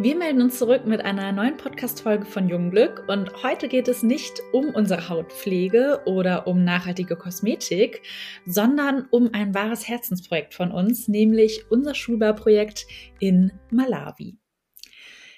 Wir 0.00 0.14
melden 0.14 0.42
uns 0.42 0.60
zurück 0.60 0.86
mit 0.86 1.04
einer 1.04 1.32
neuen 1.32 1.56
Podcast-Folge 1.56 2.24
von 2.24 2.48
Jungglück 2.48 3.02
und 3.08 3.42
heute 3.42 3.66
geht 3.66 3.88
es 3.88 4.04
nicht 4.04 4.40
um 4.52 4.72
unsere 4.72 5.08
Hautpflege 5.08 6.02
oder 6.06 6.46
um 6.46 6.62
nachhaltige 6.62 7.16
Kosmetik, 7.16 8.02
sondern 8.46 9.08
um 9.10 9.30
ein 9.32 9.54
wahres 9.54 9.88
Herzensprojekt 9.88 10.54
von 10.54 10.70
uns, 10.70 11.08
nämlich 11.08 11.64
unser 11.68 11.96
Schulbauprojekt 11.96 12.86
in 13.18 13.50
Malawi. 13.72 14.38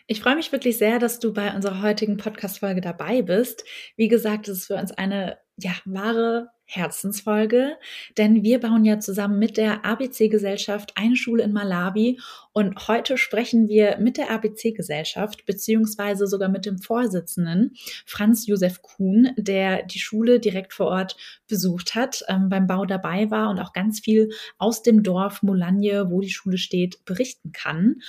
Ich 0.07 0.21
freue 0.21 0.37
mich 0.37 0.53
wirklich 0.53 0.77
sehr, 0.77 0.99
dass 0.99 1.21
du 1.21 1.33
bei 1.33 1.55
unserer 1.55 1.81
heutigen 1.81 2.19
Podcast-Folge 2.19 2.83
dabei 2.83 3.23
bist. 3.23 3.65
Wie 3.97 4.09
gesagt, 4.09 4.47
es 4.49 4.59
ist 4.59 4.67
für 4.67 4.75
uns 4.75 4.93
eine 4.93 5.39
ja, 5.57 5.73
wahre 5.87 6.51
Herzensfolge, 6.65 7.77
denn 8.17 8.43
wir 8.43 8.61
bauen 8.61 8.85
ja 8.85 8.99
zusammen 9.01 9.39
mit 9.39 9.57
der 9.57 9.85
ABC-Gesellschaft 9.85 10.93
eine 10.97 11.17
Schule 11.17 11.43
in 11.43 11.53
Malawi 11.53 12.21
und 12.53 12.89
heute 12.89 13.17
sprechen 13.17 13.69
wir 13.69 13.99
mit 13.99 14.17
der 14.17 14.31
ABC-Gesellschaft 14.31 15.47
beziehungsweise 15.47 16.27
sogar 16.27 16.49
mit 16.49 16.67
dem 16.67 16.79
Vorsitzenden 16.79 17.75
Franz 18.07 18.47
Josef 18.47 18.83
Kuhn, 18.83 19.31
der 19.37 19.85
die 19.85 20.01
Schule 20.01 20.41
direkt 20.41 20.75
vor 20.75 20.87
Ort 20.89 21.17
besucht 21.49 21.95
hat, 21.95 22.25
ähm, 22.29 22.49
beim 22.49 22.67
Bau 22.67 22.87
dabei 22.87 23.31
war 23.31 23.51
und 23.51 23.61
auch 23.61 23.73
ganz 23.73 24.01
viel 24.01 24.31
aus 24.59 24.83
dem 24.83 25.05
Dorf 25.05 25.43
Molanje, 25.43 26.11
wo 26.11 26.21
die 26.21 26.31
Schule 26.31 26.59
steht, 26.59 27.05
berichten 27.05 27.53
kann. 27.53 28.01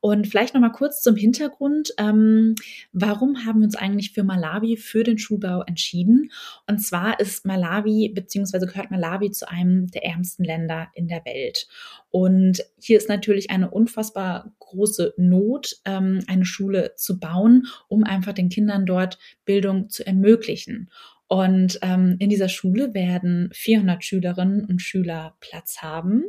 Und 0.00 0.28
vielleicht 0.28 0.54
noch 0.54 0.60
mal 0.60 0.70
kurz 0.70 1.02
zum 1.02 1.16
Hintergrund. 1.16 1.92
Ähm, 1.98 2.54
warum 2.92 3.44
haben 3.44 3.60
wir 3.60 3.64
uns 3.64 3.74
eigentlich 3.74 4.12
für 4.12 4.22
Malawi 4.22 4.76
für 4.76 5.02
den 5.02 5.18
Schulbau 5.18 5.62
entschieden? 5.62 6.30
Und 6.68 6.78
zwar 6.78 7.18
ist 7.18 7.44
Malawi 7.44 8.12
beziehungsweise 8.14 8.66
gehört 8.66 8.92
Malawi 8.92 9.32
zu 9.32 9.48
einem 9.48 9.88
der 9.88 10.04
ärmsten 10.04 10.44
Länder 10.44 10.86
in 10.94 11.08
der 11.08 11.24
Welt. 11.24 11.66
Und 12.10 12.64
hier 12.80 12.96
ist 12.96 13.08
natürlich 13.08 13.50
eine 13.50 13.70
unfassbar 13.70 14.52
große 14.58 15.14
Not, 15.16 15.76
ähm, 15.84 16.20
eine 16.26 16.44
Schule 16.44 16.94
zu 16.96 17.18
bauen, 17.18 17.66
um 17.88 18.04
einfach 18.04 18.32
den 18.32 18.48
Kindern 18.48 18.86
dort 18.86 19.18
Bildung 19.44 19.90
zu 19.90 20.06
ermöglichen. 20.06 20.90
Und 21.28 21.78
ähm, 21.82 22.16
in 22.18 22.30
dieser 22.30 22.48
Schule 22.48 22.94
werden 22.94 23.50
400 23.52 24.02
Schülerinnen 24.02 24.64
und 24.64 24.80
Schüler 24.80 25.36
Platz 25.40 25.82
haben. 25.82 26.24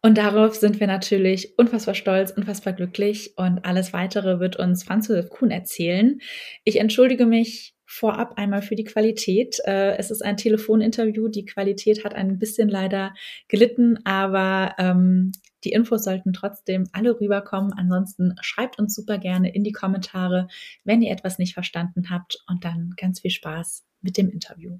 Und 0.00 0.18
darauf 0.18 0.56
sind 0.56 0.80
wir 0.80 0.88
natürlich 0.88 1.56
unfassbar 1.58 1.94
stolz, 1.94 2.32
unfassbar 2.32 2.72
glücklich. 2.72 3.34
Und 3.36 3.64
alles 3.64 3.92
weitere 3.92 4.40
wird 4.40 4.56
uns 4.56 4.82
Franz 4.82 5.08
Josef 5.08 5.28
Kuhn 5.28 5.50
erzählen. 5.50 6.18
Ich 6.64 6.80
entschuldige 6.80 7.26
mich 7.26 7.74
vorab 7.92 8.38
einmal 8.38 8.62
für 8.62 8.74
die 8.74 8.84
Qualität. 8.84 9.58
Äh, 9.66 9.96
es 9.98 10.10
ist 10.10 10.24
ein 10.24 10.38
Telefoninterview. 10.38 11.28
Die 11.28 11.44
Qualität 11.44 12.04
hat 12.04 12.14
ein 12.14 12.38
bisschen 12.38 12.68
leider 12.68 13.14
gelitten, 13.48 13.98
aber 14.04 14.74
ähm, 14.78 15.32
die 15.64 15.72
Infos 15.72 16.02
sollten 16.04 16.32
trotzdem 16.32 16.88
alle 16.92 17.20
rüberkommen. 17.20 17.74
Ansonsten 17.74 18.34
schreibt 18.40 18.78
uns 18.78 18.94
super 18.94 19.18
gerne 19.18 19.54
in 19.54 19.62
die 19.62 19.72
Kommentare, 19.72 20.48
wenn 20.84 21.02
ihr 21.02 21.12
etwas 21.12 21.38
nicht 21.38 21.52
verstanden 21.52 22.08
habt. 22.08 22.38
Und 22.48 22.64
dann 22.64 22.94
ganz 22.96 23.20
viel 23.20 23.30
Spaß 23.30 23.84
mit 24.00 24.16
dem 24.16 24.30
Interview. 24.30 24.78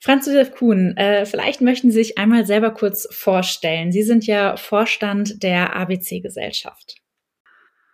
Franz 0.00 0.26
Josef 0.26 0.52
Kuhn, 0.52 0.96
äh, 0.96 1.26
vielleicht 1.26 1.60
möchten 1.60 1.90
Sie 1.92 2.02
sich 2.02 2.18
einmal 2.18 2.46
selber 2.46 2.72
kurz 2.72 3.06
vorstellen. 3.12 3.92
Sie 3.92 4.02
sind 4.02 4.26
ja 4.26 4.56
Vorstand 4.56 5.42
der 5.42 5.76
ABC-Gesellschaft. 5.76 6.96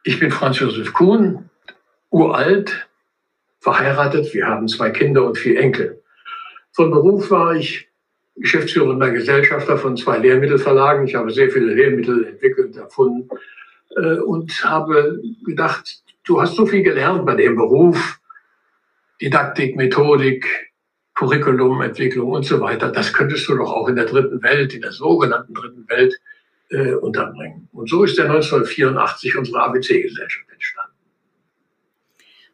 Ich 0.03 0.19
bin 0.19 0.31
Franz 0.31 0.61
Josef 0.61 0.93
Kuhn, 0.95 1.51
uralt, 2.11 2.89
verheiratet. 3.67 4.33
Wir 4.33 4.47
haben 4.47 4.69
zwei 4.69 4.91
Kinder 4.91 5.27
und 5.27 5.37
vier 5.37 5.59
Enkel. 5.59 6.01
Von 6.71 6.93
Beruf 6.93 7.33
war 7.33 7.57
ich 7.57 7.89
geschäftsführender 8.37 9.11
Gesellschafter 9.11 9.77
von 9.77 9.97
zwei 9.97 10.19
Lehrmittelverlagen. 10.19 11.09
Ich 11.09 11.17
habe 11.17 11.33
sehr 11.33 11.51
viele 11.51 11.75
Lehrmittel 11.75 12.27
entwickelt, 12.27 12.77
erfunden 12.77 13.29
äh, 13.97 14.19
und 14.19 14.53
habe 14.65 15.21
gedacht, 15.45 16.01
du 16.25 16.41
hast 16.41 16.55
so 16.55 16.65
viel 16.65 16.85
gelernt 16.85 17.27
bei 17.27 17.35
dem 17.35 17.57
Beruf, 17.57 18.21
Didaktik, 19.21 19.75
Methodik, 19.75 20.47
Curriculumentwicklung 21.15 22.31
und 22.31 22.45
so 22.45 22.61
weiter. 22.61 22.93
Das 22.93 23.13
könntest 23.13 23.49
du 23.49 23.57
doch 23.57 23.73
auch 23.73 23.89
in 23.89 23.97
der 23.97 24.05
dritten 24.05 24.45
Welt, 24.45 24.75
in 24.75 24.83
der 24.83 24.93
sogenannten 24.93 25.55
dritten 25.55 25.89
Welt 25.89 26.15
äh, 26.71 26.93
unterbringen. 26.93 27.69
Und 27.73 27.89
so 27.91 28.05
ist 28.05 28.17
der 28.17 28.27
1984 28.27 29.37
unsere 29.37 29.61
ABC-Gesellschaft 29.61 30.53
entstanden. 30.53 30.86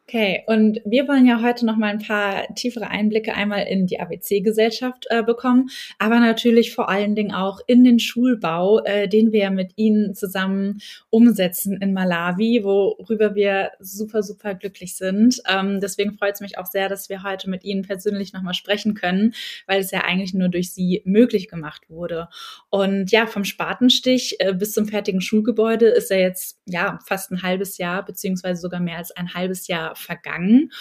Okay, 0.05 0.43
und 0.47 0.81
wir 0.83 1.07
wollen 1.07 1.25
ja 1.25 1.41
heute 1.41 1.65
noch 1.65 1.77
mal 1.77 1.87
ein 1.87 1.99
paar 2.05 2.53
tiefere 2.55 2.89
Einblicke 2.89 3.33
einmal 3.35 3.65
in 3.67 3.87
die 3.87 4.01
ABC-Gesellschaft 4.01 5.05
äh, 5.09 5.23
bekommen, 5.23 5.69
aber 5.97 6.19
natürlich 6.19 6.75
vor 6.75 6.89
allen 6.89 7.15
Dingen 7.15 7.33
auch 7.33 7.61
in 7.67 7.85
den 7.85 7.99
Schulbau, 7.99 8.83
äh, 8.83 9.07
den 9.07 9.31
wir 9.31 9.49
mit 9.49 9.71
Ihnen 9.77 10.13
zusammen 10.13 10.81
umsetzen 11.09 11.77
in 11.81 11.93
Malawi, 11.93 12.65
worüber 12.65 13.33
wir 13.33 13.71
super, 13.79 14.23
super 14.23 14.55
glücklich 14.55 14.97
sind. 14.97 15.41
Ähm, 15.49 15.79
deswegen 15.79 16.17
freut 16.17 16.33
es 16.33 16.41
mich 16.41 16.57
auch 16.57 16.65
sehr, 16.65 16.89
dass 16.89 17.07
wir 17.07 17.23
heute 17.23 17.49
mit 17.49 17.63
Ihnen 17.63 17.83
persönlich 17.83 18.33
noch 18.33 18.41
mal 18.41 18.53
sprechen 18.53 18.95
können, 18.95 19.33
weil 19.67 19.79
es 19.79 19.91
ja 19.91 20.01
eigentlich 20.01 20.33
nur 20.33 20.49
durch 20.49 20.73
Sie 20.73 21.01
möglich 21.05 21.47
gemacht 21.47 21.89
wurde. 21.89 22.27
Und 22.69 23.09
ja, 23.11 23.25
vom 23.25 23.45
Spatenstich 23.45 24.35
äh, 24.39 24.53
bis 24.53 24.73
zum 24.73 24.85
fertigen 24.85 25.21
Schulgebäude 25.21 25.85
ist 25.87 26.09
ja 26.09 26.17
jetzt 26.17 26.59
ja 26.65 26.99
fast 27.07 27.31
ein 27.31 27.41
halbes 27.41 27.77
Jahr 27.77 28.03
beziehungsweise 28.03 28.59
sogar 28.59 28.81
mehr 28.81 28.97
als 28.97 29.11
ein 29.11 29.33
halbes 29.33 29.67
Jahr 29.67 29.92
vergangen. 29.95 30.71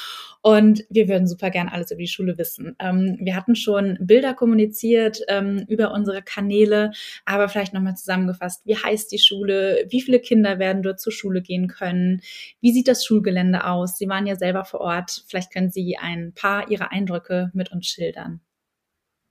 Und 0.41 0.85
wir 0.91 1.09
würden 1.09 1.27
super 1.27 1.51
gern 1.51 1.69
alles 1.69 1.91
über 1.91 2.01
die 2.01 2.09
Schule 2.09 2.37
wissen. 2.39 2.75
Ähm, 2.79 3.19
wir 3.21 3.37
hatten 3.37 3.55
schon 3.55 3.97
Bilder 4.01 4.35
kommuniziert 4.35 5.21
ähm, 5.29 5.65
über 5.69 5.93
unsere 5.93 6.23
Kanäle, 6.23 6.91
aber 7.25 7.49
vielleicht 7.49 7.75
nochmal 7.75 7.97
zusammengefasst, 7.97 8.63
wie 8.65 8.77
heißt 8.77 9.13
die 9.13 9.19
Schule, 9.19 9.87
wie 9.89 10.01
viele 10.01 10.21
Kinder 10.21 10.59
werden 10.59 10.83
dort 10.83 11.01
zur 11.01 11.13
Schule 11.13 11.43
gehen 11.43 11.69
können, 11.69 12.23
wie 12.61 12.73
sieht 12.73 12.89
das 12.89 13.05
Schulgelände 13.05 13.65
aus? 13.65 13.99
Sie 13.99 14.09
waren 14.09 14.27
ja 14.27 14.37
selber 14.37 14.65
vor 14.65 14.81
Ort, 14.81 15.25
vielleicht 15.29 15.53
können 15.53 15.71
Sie 15.71 15.97
ein 15.97 16.33
paar 16.35 16.71
Ihrer 16.71 16.91
Eindrücke 16.91 17.51
mit 17.55 17.71
uns 17.73 17.87
schildern. 17.87 18.41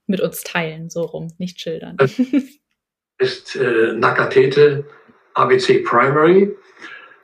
Mit 0.06 0.20
uns 0.20 0.42
teilen, 0.42 0.90
so 0.90 1.02
rum, 1.02 1.28
nicht 1.38 1.60
schildern. 1.60 1.96
Das 1.98 2.18
ist 3.18 3.56
äh, 3.56 3.92
Nakatete 3.92 4.84
ABC 5.34 5.78
Primary 5.84 6.54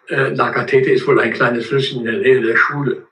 äh, 0.09 0.35
Lagatete 0.35 0.91
ist 0.91 1.07
wohl 1.07 1.21
ein 1.21 1.33
kleines 1.33 1.67
Flüsschen 1.67 2.01
in 2.01 2.07
der 2.07 2.19
Nähe 2.19 2.41
der 2.41 2.57
Schule. 2.57 3.07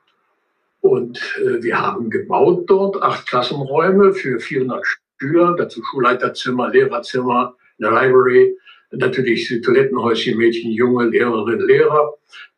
Und 0.81 1.19
äh, 1.41 1.61
wir 1.63 1.79
haben 1.79 2.09
gebaut 2.09 2.69
dort 2.69 3.01
acht 3.01 3.27
Klassenräume 3.27 4.13
für 4.13 4.39
400 4.39 4.83
Schüler, 5.19 5.55
dazu 5.57 5.83
Schulleiterzimmer, 5.83 6.69
Lehrerzimmer, 6.69 7.55
eine 7.79 7.89
Library, 7.89 8.57
natürlich 8.91 9.61
Toilettenhäuschen, 9.63 10.37
Mädchen, 10.37 10.71
Junge, 10.71 11.07
Lehrerinnen, 11.07 11.67
Lehrer. 11.67 12.13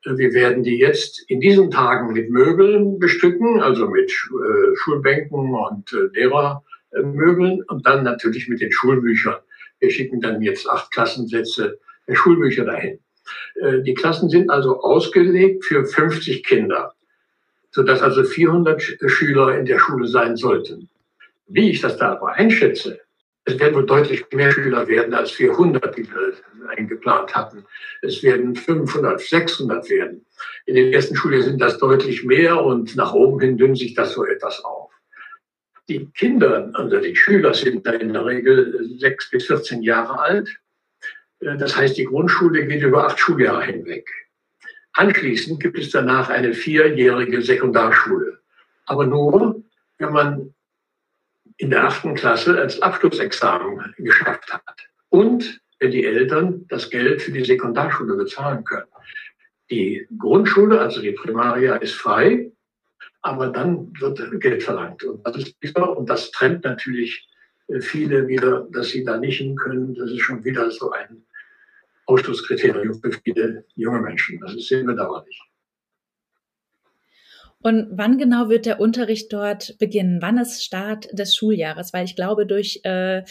Äh, 0.05 0.17
wir 0.17 0.33
werden 0.33 0.63
die 0.63 0.77
jetzt 0.77 1.23
in 1.27 1.39
diesen 1.39 1.71
Tagen 1.71 2.13
mit 2.13 2.29
Möbeln 2.29 2.99
bestücken, 2.99 3.61
also 3.61 3.87
mit 3.87 4.11
äh, 4.11 4.75
Schulbänken 4.75 5.53
und 5.53 5.93
äh, 5.93 6.19
Lehrermöbeln 6.19 7.63
und 7.63 7.85
dann 7.85 8.03
natürlich 8.03 8.47
mit 8.47 8.61
den 8.61 8.71
Schulbüchern. 8.71 9.37
Wir 9.79 9.91
schicken 9.91 10.21
dann 10.21 10.41
jetzt 10.41 10.69
acht 10.69 10.91
Klassensätze 10.91 11.79
der 12.07 12.15
Schulbücher 12.15 12.65
dahin. 12.65 12.99
Äh, 13.55 13.81
die 13.81 13.93
Klassen 13.93 14.29
sind 14.29 14.49
also 14.49 14.81
ausgelegt 14.81 15.65
für 15.65 15.85
50 15.85 16.43
Kinder, 16.43 16.93
sodass 17.71 18.01
also 18.01 18.23
400 18.23 18.81
Schüler 19.07 19.57
in 19.57 19.65
der 19.65 19.79
Schule 19.79 20.07
sein 20.07 20.35
sollten. 20.35 20.89
Wie 21.47 21.71
ich 21.71 21.81
das 21.81 21.97
da 21.97 22.11
aber 22.11 22.33
einschätze, 22.33 22.99
es 23.45 23.59
werden 23.59 23.75
wohl 23.75 23.85
deutlich 23.85 24.25
mehr 24.31 24.51
Schüler 24.51 24.87
werden 24.87 25.13
als 25.13 25.31
400, 25.31 25.97
die 25.97 26.07
wir 26.07 26.33
eingeplant 26.69 27.35
hatten. 27.35 27.65
Es 28.01 28.21
werden 28.21 28.55
500, 28.55 29.19
600 29.19 29.89
werden. 29.89 30.25
In 30.65 30.75
den 30.75 30.93
ersten 30.93 31.15
Schuljahren 31.15 31.45
sind 31.45 31.61
das 31.61 31.79
deutlich 31.79 32.23
mehr 32.23 32.63
und 32.63 32.95
nach 32.95 33.13
oben 33.13 33.39
hin 33.39 33.57
dünnt 33.57 33.79
sich 33.79 33.95
das 33.95 34.13
so 34.13 34.23
etwas 34.23 34.63
auf. 34.63 34.91
Die 35.87 36.05
Kinder, 36.15 36.69
also 36.73 36.99
die 36.99 37.15
Schüler 37.15 37.55
sind 37.55 37.87
da 37.87 37.93
in 37.93 38.13
der 38.13 38.25
Regel 38.25 38.87
6 38.99 39.31
bis 39.31 39.47
14 39.47 39.81
Jahre 39.81 40.19
alt 40.19 40.49
äh, 40.49 40.68
das 41.39 41.75
heißt, 41.75 41.97
die 41.97 42.05
Grundschule 42.05 42.67
geht 42.67 42.83
über 42.83 43.05
acht 43.05 43.19
Schuljahre 43.19 43.65
hinweg. 43.65 44.09
Anschließend 44.93 45.61
gibt 45.61 45.77
es 45.77 45.91
danach 45.91 46.29
eine 46.29 46.53
vierjährige 46.53 47.41
Sekundarschule. 47.41 48.39
Aber 48.85 49.05
nur, 49.05 49.63
wenn 49.97 50.11
man 50.11 50.53
in 51.57 51.69
der 51.69 51.85
achten 51.85 52.15
Klasse 52.15 52.59
als 52.59 52.81
Abschlussexamen 52.81 53.93
geschafft 53.97 54.51
hat. 54.53 54.63
Und 55.09 55.61
wenn 55.79 55.91
die 55.91 56.05
Eltern 56.05 56.65
das 56.67 56.89
Geld 56.89 57.21
für 57.21 57.31
die 57.31 57.43
Sekundarschule 57.43 58.15
bezahlen 58.15 58.63
können. 58.63 58.87
Die 59.69 60.07
Grundschule, 60.17 60.79
also 60.79 61.01
die 61.01 61.11
Primaria, 61.11 61.75
ist 61.75 61.95
frei, 61.95 62.51
aber 63.21 63.47
dann 63.47 63.93
wird 63.99 64.41
Geld 64.41 64.63
verlangt. 64.63 65.03
Und 65.03 65.25
das 65.25 65.37
ist 65.37 65.55
wieder, 65.61 65.95
und 65.97 66.09
das 66.09 66.31
trennt 66.31 66.63
natürlich 66.63 67.27
äh, 67.67 67.79
viele 67.81 68.27
wieder, 68.27 68.67
dass 68.71 68.89
sie 68.89 69.03
da 69.03 69.17
nicht 69.17 69.37
hin 69.37 69.55
können. 69.55 69.95
Das 69.95 70.09
ist 70.11 70.21
schon 70.21 70.43
wieder 70.43 70.71
so 70.71 70.91
ein 70.91 71.23
Ausschlusskriterium 72.09 72.99
für 73.01 73.11
viele 73.11 73.65
junge 73.75 74.01
Menschen. 74.01 74.39
Das 74.39 74.55
ist 74.55 74.67
sehr 74.67 74.83
bedauerlich. 74.83 75.39
Und 77.61 77.89
wann 77.91 78.17
genau 78.17 78.47
wird 78.47 78.65
der 78.65 78.79
Unterricht 78.79 79.33
dort 79.33 79.77
beginnen? 79.79 80.21
Wann 80.21 80.37
ist 80.37 80.63
Start 80.63 81.09
des 81.11 81.35
Schuljahres? 81.35 81.91
Weil 81.91 82.05
ich 82.05 82.15
glaube, 82.15 82.45
durch 82.45 82.79
äh, 82.83 83.23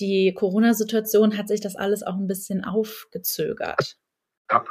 die 0.00 0.34
Corona-Situation 0.34 1.38
hat 1.38 1.46
sich 1.46 1.60
das 1.60 1.76
alles 1.76 2.02
auch 2.02 2.16
ein 2.16 2.26
bisschen 2.26 2.64
aufgezögert. 2.64 3.96
Ja, 4.50 4.64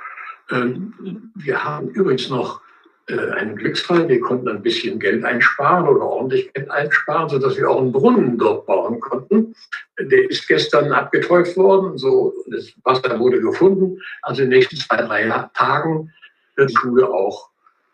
Ähm, 0.52 1.32
wir 1.36 1.64
haben 1.64 1.90
übrigens 1.90 2.30
noch 2.30 2.62
einen 3.08 3.56
Glücksfall. 3.56 4.10
Wir 4.10 4.20
konnten 4.20 4.48
ein 4.48 4.62
bisschen 4.62 5.00
Geld 5.00 5.24
einsparen 5.24 5.88
oder 5.88 6.02
ordentlich 6.02 6.52
Geld 6.54 6.70
einsparen, 6.72 7.30
sodass 7.30 7.58
wir 7.58 7.70
auch 7.70 7.80
einen 7.80 7.92
Brunnen 7.92 8.38
dort 8.38 8.66
bauen 8.66 9.00
konnten. 9.00 9.56
Der 10.00 10.30
ist 10.30 10.48
gestern 10.48 10.92
abgetäuft 10.92 11.56
worden. 11.56 11.98
So, 11.98 12.34
das 12.48 12.74
Wasser 12.84 13.20
wurde 13.20 13.42
gefunden. 13.42 14.00
Also 14.22 14.42
in 14.42 14.50
den 14.50 14.58
nächsten 14.58 14.78
zwei, 14.78 14.98
drei 14.98 15.28
Tagen 15.54 16.12
wird 16.56 16.72
die 16.72 16.76
Schule 16.78 17.08
auch 17.08 17.50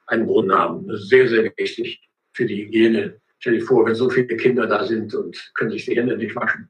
einen 0.08 0.26
Brunnen 0.26 0.58
haben. 0.58 0.88
Das 0.88 1.02
ist 1.02 1.10
sehr, 1.10 1.28
sehr 1.28 1.52
wichtig 1.58 2.02
für 2.34 2.46
die 2.46 2.66
Hygiene. 2.66 3.16
Stell 3.40 3.60
dir 3.60 3.66
vor, 3.66 3.86
wenn 3.86 3.96
so 3.96 4.10
viele 4.10 4.38
Kinder 4.38 4.68
da 4.68 4.86
sind 4.86 5.14
und 5.14 5.52
können 5.56 5.72
sich 5.72 5.86
die 5.86 5.96
Hände 5.96 6.16
nicht 6.16 6.36
waschen. 6.36 6.70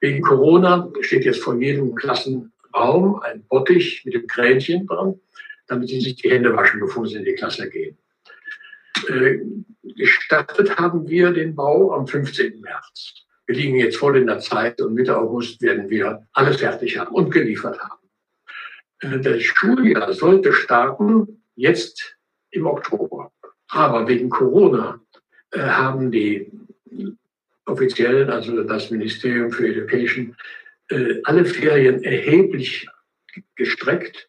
Wegen 0.00 0.22
Corona 0.22 0.90
steht 1.00 1.24
jetzt 1.24 1.42
vor 1.42 1.56
jedem 1.56 1.94
Klassenraum 1.94 3.20
ein 3.20 3.44
Bottich 3.48 4.02
mit 4.04 4.14
dem 4.14 4.26
Kränchen 4.26 4.86
dran, 4.86 5.18
damit 5.66 5.88
sie 5.88 6.00
sich 6.00 6.16
die 6.16 6.30
Hände 6.30 6.54
waschen, 6.54 6.80
bevor 6.80 7.06
sie 7.06 7.16
in 7.16 7.24
die 7.24 7.34
Klasse 7.34 7.68
gehen. 7.68 7.96
Äh, 9.08 9.40
gestartet 9.96 10.76
haben 10.78 11.08
wir 11.08 11.32
den 11.32 11.54
Bau 11.54 11.92
am 11.92 12.06
15. 12.06 12.60
März. 12.60 13.26
Wir 13.46 13.56
liegen 13.56 13.76
jetzt 13.76 13.96
voll 13.96 14.16
in 14.16 14.26
der 14.26 14.38
Zeit 14.38 14.80
und 14.80 14.94
Mitte 14.94 15.16
August 15.16 15.60
werden 15.60 15.90
wir 15.90 16.26
alles 16.32 16.56
fertig 16.56 16.98
haben 16.98 17.14
und 17.14 17.30
geliefert 17.30 17.78
haben. 17.78 18.08
Äh, 19.00 19.20
das 19.20 19.42
Schuljahr 19.42 20.12
sollte 20.12 20.52
starten 20.52 21.42
jetzt 21.54 22.16
im 22.50 22.66
Oktober. 22.66 23.32
Aber 23.68 24.06
wegen 24.08 24.30
Corona 24.30 25.00
äh, 25.50 25.60
haben 25.60 26.10
die 26.10 26.50
Offiziellen, 27.66 28.30
also 28.30 28.62
das 28.62 28.90
Ministerium 28.90 29.50
für 29.50 29.66
Education, 29.66 30.36
alle 31.24 31.46
Ferien 31.46 32.04
erheblich 32.04 32.86
gestreckt, 33.56 34.28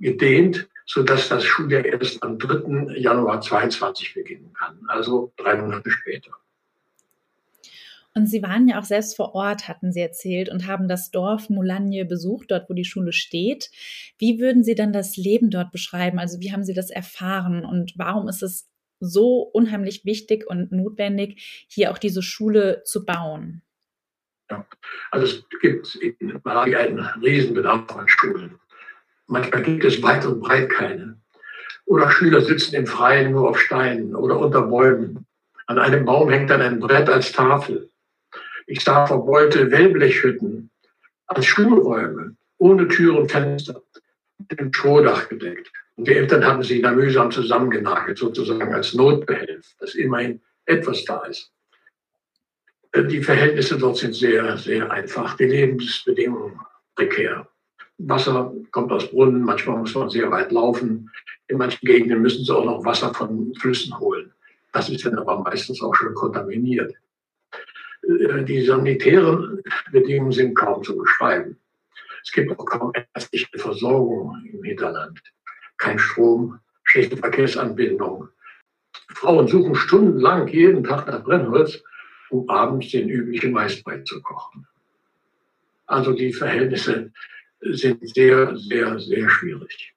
gedehnt, 0.00 0.68
sodass 0.86 1.28
das 1.28 1.44
Schuljahr 1.44 1.84
erst 1.84 2.22
am 2.22 2.38
3. 2.38 2.96
Januar 2.96 3.40
22 3.40 4.14
beginnen 4.14 4.52
kann, 4.52 4.78
also 4.88 5.32
drei 5.36 5.56
Monate 5.56 5.90
später. 5.90 6.32
Und 8.12 8.26
Sie 8.26 8.42
waren 8.42 8.66
ja 8.66 8.80
auch 8.80 8.84
selbst 8.84 9.16
vor 9.16 9.34
Ort, 9.34 9.68
hatten 9.68 9.92
Sie 9.92 10.00
erzählt, 10.00 10.48
und 10.48 10.66
haben 10.66 10.88
das 10.88 11.12
Dorf 11.12 11.48
Moulagne 11.48 12.04
besucht, 12.04 12.50
dort 12.50 12.68
wo 12.68 12.74
die 12.74 12.84
Schule 12.84 13.12
steht. 13.12 13.70
Wie 14.18 14.40
würden 14.40 14.64
Sie 14.64 14.74
dann 14.74 14.92
das 14.92 15.16
Leben 15.16 15.50
dort 15.50 15.70
beschreiben? 15.70 16.18
Also 16.18 16.40
wie 16.40 16.52
haben 16.52 16.64
Sie 16.64 16.74
das 16.74 16.90
erfahren 16.90 17.64
und 17.64 17.92
warum 17.96 18.28
ist 18.28 18.42
es 18.42 18.68
so 18.98 19.38
unheimlich 19.42 20.04
wichtig 20.04 20.44
und 20.46 20.72
notwendig, 20.72 21.66
hier 21.68 21.90
auch 21.90 21.98
diese 21.98 22.22
Schule 22.22 22.82
zu 22.84 23.04
bauen? 23.04 23.62
Ja, 24.50 24.66
also 25.12 25.26
es 25.26 25.44
gibt 25.60 25.94
in 25.94 26.40
Malawi 26.42 26.76
einen 26.76 26.98
Riesenbedarf 26.98 27.90
an 27.96 28.08
Schulen. 28.08 28.59
Manchmal 29.30 29.62
gibt 29.62 29.84
es 29.84 30.02
weit 30.02 30.26
und 30.26 30.40
breit 30.40 30.68
keine. 30.70 31.16
Oder 31.86 32.10
Schüler 32.10 32.40
sitzen 32.40 32.74
im 32.74 32.86
Freien 32.86 33.30
nur 33.30 33.48
auf 33.48 33.60
Steinen 33.60 34.16
oder 34.16 34.36
unter 34.40 34.62
Bäumen. 34.62 35.24
An 35.68 35.78
einem 35.78 36.04
Baum 36.04 36.30
hängt 36.30 36.50
dann 36.50 36.60
ein 36.60 36.80
Brett 36.80 37.08
als 37.08 37.30
Tafel. 37.30 37.90
Ich 38.66 38.80
sah 38.82 39.06
verbeute 39.06 39.70
Wellblechhütten 39.70 40.70
als 41.28 41.46
Schulräume, 41.46 42.34
ohne 42.58 42.88
Tür 42.88 43.18
und 43.18 43.30
Fenster, 43.30 43.80
mit 44.48 44.58
dem 44.58 44.72
Strohdach 44.72 45.28
gedeckt. 45.28 45.70
Und 45.94 46.08
die 46.08 46.14
Eltern 46.14 46.44
haben 46.44 46.64
sie 46.64 46.82
da 46.82 46.90
mühsam 46.90 47.30
zusammengenagelt, 47.30 48.18
sozusagen 48.18 48.74
als 48.74 48.94
Notbehelf, 48.94 49.76
dass 49.78 49.94
immerhin 49.94 50.40
etwas 50.66 51.04
da 51.04 51.24
ist. 51.26 51.52
Äh, 52.90 53.04
die 53.04 53.22
Verhältnisse 53.22 53.78
dort 53.78 53.98
sind 53.98 54.16
sehr, 54.16 54.56
sehr 54.56 54.90
einfach. 54.90 55.36
Die 55.36 55.44
Lebensbedingungen 55.44 56.58
prekär. 56.96 57.49
Wasser 58.06 58.52
kommt 58.70 58.92
aus 58.92 59.10
Brunnen, 59.10 59.42
manchmal 59.42 59.78
muss 59.78 59.94
man 59.94 60.08
sehr 60.08 60.30
weit 60.30 60.52
laufen. 60.52 61.10
In 61.48 61.58
manchen 61.58 61.84
Gegenden 61.86 62.22
müssen 62.22 62.44
sie 62.44 62.54
auch 62.54 62.64
noch 62.64 62.84
Wasser 62.84 63.12
von 63.14 63.54
Flüssen 63.56 63.98
holen. 63.98 64.32
Das 64.72 64.88
ist 64.88 65.04
dann 65.04 65.18
aber 65.18 65.40
meistens 65.40 65.82
auch 65.82 65.94
schon 65.94 66.14
kontaminiert. 66.14 66.94
Äh, 68.02 68.44
die 68.44 68.64
sanitären 68.64 69.62
Bedingungen 69.92 70.32
sind 70.32 70.54
kaum 70.54 70.82
zu 70.82 70.96
beschreiben. 70.96 71.58
Es 72.22 72.32
gibt 72.32 72.50
auch 72.58 72.64
kaum 72.64 72.92
ärztliche 73.14 73.58
Versorgung 73.58 74.36
im 74.52 74.62
Hinterland 74.62 75.20
kein 75.80 75.98
Strom, 75.98 76.60
schlechte 76.84 77.16
Verkehrsanbindung. 77.16 78.28
Frauen 79.14 79.48
suchen 79.48 79.74
stundenlang 79.74 80.46
jeden 80.46 80.84
Tag 80.84 81.08
nach 81.08 81.24
Brennholz, 81.24 81.82
um 82.28 82.48
abends 82.48 82.90
den 82.90 83.08
üblichen 83.08 83.52
Maisbrei 83.52 84.02
zu 84.02 84.22
kochen. 84.22 84.68
Also 85.86 86.12
die 86.12 86.32
Verhältnisse 86.32 87.12
sind 87.60 88.08
sehr, 88.14 88.56
sehr, 88.56 88.98
sehr 88.98 89.28
schwierig. 89.28 89.94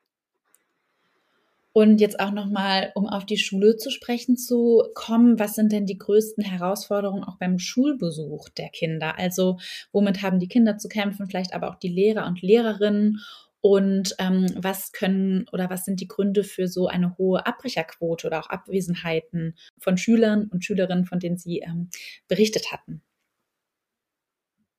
Und 1.75 2.00
jetzt 2.00 2.19
auch 2.19 2.31
nochmal, 2.31 2.92
um 2.94 3.07
auf 3.07 3.25
die 3.25 3.38
Schule 3.38 3.77
zu 3.77 3.89
sprechen 3.89 4.38
zu 4.38 4.83
kommen, 4.94 5.39
was 5.39 5.56
sind 5.56 5.71
denn 5.71 5.88
die 5.88 5.98
größten 5.98 6.44
Herausforderungen 6.44 7.24
auch 7.24 7.38
beim 7.39 7.57
Schulbesuch 7.57 8.50
der 8.50 8.69
Kinder? 8.69 9.18
Also 9.18 9.57
womit 9.92 10.21
haben 10.21 10.39
die 10.39 10.48
Kinder 10.48 10.77
zu 10.77 10.88
kämpfen, 10.88 11.25
vielleicht 11.25 11.56
aber 11.56 11.69
auch 11.69 11.75
die 11.75 11.89
Lehrer 11.89 12.27
und 12.27 12.44
Lehrerinnen? 12.44 13.21
Und 13.60 14.13
ähm, 14.19 14.48
was 14.56 14.92
können 14.92 15.48
oder 15.51 15.69
was 15.69 15.86
sind 15.86 16.00
die 16.00 16.07
Gründe 16.07 16.44
für 16.44 16.68
so 16.68 16.88
eine 16.88 17.18
hohe 17.18 17.45
Abbrecherquote 17.45 18.27
oder 18.27 18.42
auch 18.42 18.50
Abwesenheiten 18.50 19.56
von 19.80 19.98
Schülern 19.98 20.50
und 20.51 20.63
Schülerinnen, 20.63 21.06
von 21.06 21.19
denen 21.19 21.38
Sie 21.38 21.59
ähm, 21.59 21.89
berichtet 22.27 22.71
hatten? 22.71 23.01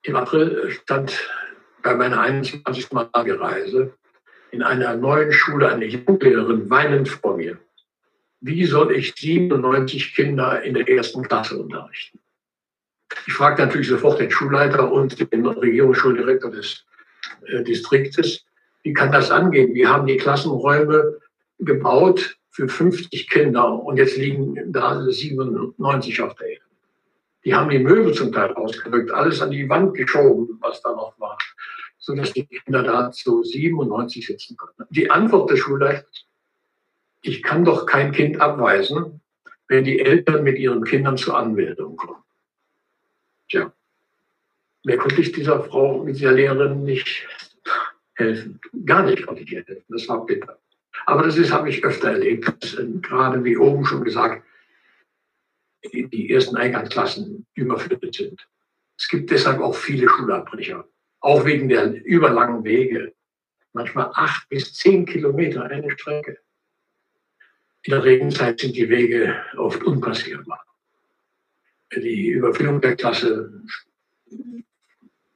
Im 0.02 0.16
April 0.16 0.70
stand 0.70 1.18
bei 1.84 1.94
meiner 1.94 2.20
21. 2.20 2.92
Malawi-Reise 2.92 3.92
in 4.50 4.62
einer 4.62 4.96
neuen 4.96 5.32
Schule 5.32 5.68
eine 5.68 5.84
Jugendlehrerin 5.84 6.70
weinend 6.70 7.08
vor 7.08 7.36
mir. 7.36 7.58
Wie 8.40 8.64
soll 8.64 8.92
ich 8.96 9.14
97 9.14 10.14
Kinder 10.14 10.62
in 10.62 10.74
der 10.74 10.88
ersten 10.88 11.22
Klasse 11.22 11.58
unterrichten? 11.58 12.20
Ich 13.26 13.34
fragte 13.34 13.62
natürlich 13.64 13.88
sofort 13.88 14.18
den 14.18 14.30
Schulleiter 14.30 14.90
und 14.90 15.30
den 15.32 15.46
Regierungsschuldirektor 15.46 16.50
des 16.50 16.84
äh, 17.46 17.62
Distriktes, 17.62 18.44
wie 18.82 18.92
kann 18.92 19.12
das 19.12 19.30
angehen? 19.30 19.74
Wir 19.74 19.88
haben 19.88 20.06
die 20.06 20.16
Klassenräume 20.16 21.18
gebaut 21.58 22.36
für 22.50 22.68
50 22.68 23.28
Kinder 23.28 23.82
und 23.82 23.98
jetzt 23.98 24.16
liegen 24.16 24.72
da 24.72 25.04
97 25.06 26.20
auf 26.22 26.34
der 26.36 26.48
Erde. 26.48 26.64
Die 27.44 27.54
haben 27.54 27.68
die 27.68 27.78
Möbel 27.78 28.14
zum 28.14 28.32
Teil 28.32 28.52
rausgerückt, 28.52 29.10
alles 29.10 29.42
an 29.42 29.50
die 29.50 29.68
Wand 29.68 29.94
geschoben, 29.94 30.58
was 30.62 30.80
da 30.80 30.90
noch 30.92 31.18
war, 31.18 31.36
sodass 32.04 32.34
die 32.34 32.46
Kinder 32.46 32.82
da 32.82 33.10
zu 33.10 33.42
97 33.42 34.26
sitzen 34.26 34.56
konnten. 34.58 34.84
Die 34.90 35.10
Antwort 35.10 35.50
des 35.50 35.60
Schulleiters, 35.60 36.26
ich 37.22 37.42
kann 37.42 37.64
doch 37.64 37.86
kein 37.86 38.12
Kind 38.12 38.40
abweisen, 38.42 39.22
wenn 39.68 39.84
die 39.84 40.00
Eltern 40.00 40.44
mit 40.44 40.58
ihren 40.58 40.84
Kindern 40.84 41.16
zur 41.16 41.38
Anmeldung 41.38 41.96
kommen. 41.96 42.22
Tja, 43.48 43.72
mehr 44.84 44.98
konnte 44.98 45.22
ich 45.22 45.32
dieser 45.32 45.64
Frau, 45.64 46.04
dieser 46.04 46.32
Lehrerin 46.32 46.84
nicht 46.84 47.26
helfen. 48.12 48.60
Gar 48.84 49.04
nicht 49.04 49.26
konnte 49.26 49.42
ich 49.42 49.52
helfen. 49.52 49.84
Das 49.88 50.06
war 50.06 50.26
bitter. 50.26 50.58
Aber 51.06 51.22
das 51.22 51.38
ist, 51.38 51.52
habe 51.52 51.70
ich 51.70 51.82
öfter 51.82 52.10
erlebt. 52.10 52.52
Dass, 52.60 52.74
äh, 52.74 52.86
gerade 53.00 53.42
wie 53.44 53.56
oben 53.56 53.86
schon 53.86 54.04
gesagt, 54.04 54.44
die 55.90 56.30
ersten 56.30 56.56
Eingangsklassen 56.56 57.46
überfüllt 57.54 58.14
sind. 58.14 58.46
Es 58.98 59.08
gibt 59.08 59.30
deshalb 59.30 59.60
auch 59.60 59.74
viele 59.74 60.08
Schulabbrecher. 60.08 60.86
Auch 61.24 61.46
wegen 61.46 61.70
der 61.70 62.04
überlangen 62.04 62.64
Wege. 62.64 63.14
Manchmal 63.72 64.10
acht 64.12 64.46
bis 64.50 64.74
zehn 64.74 65.06
Kilometer 65.06 65.64
eine 65.64 65.90
Strecke. 65.90 66.36
In 67.84 67.92
der 67.92 68.04
Regenzeit 68.04 68.60
sind 68.60 68.76
die 68.76 68.90
Wege 68.90 69.34
oft 69.56 69.82
unpassierbar. 69.82 70.62
Die 71.96 72.28
Überfüllung 72.28 72.82
der 72.82 72.96
Klasse 72.96 73.62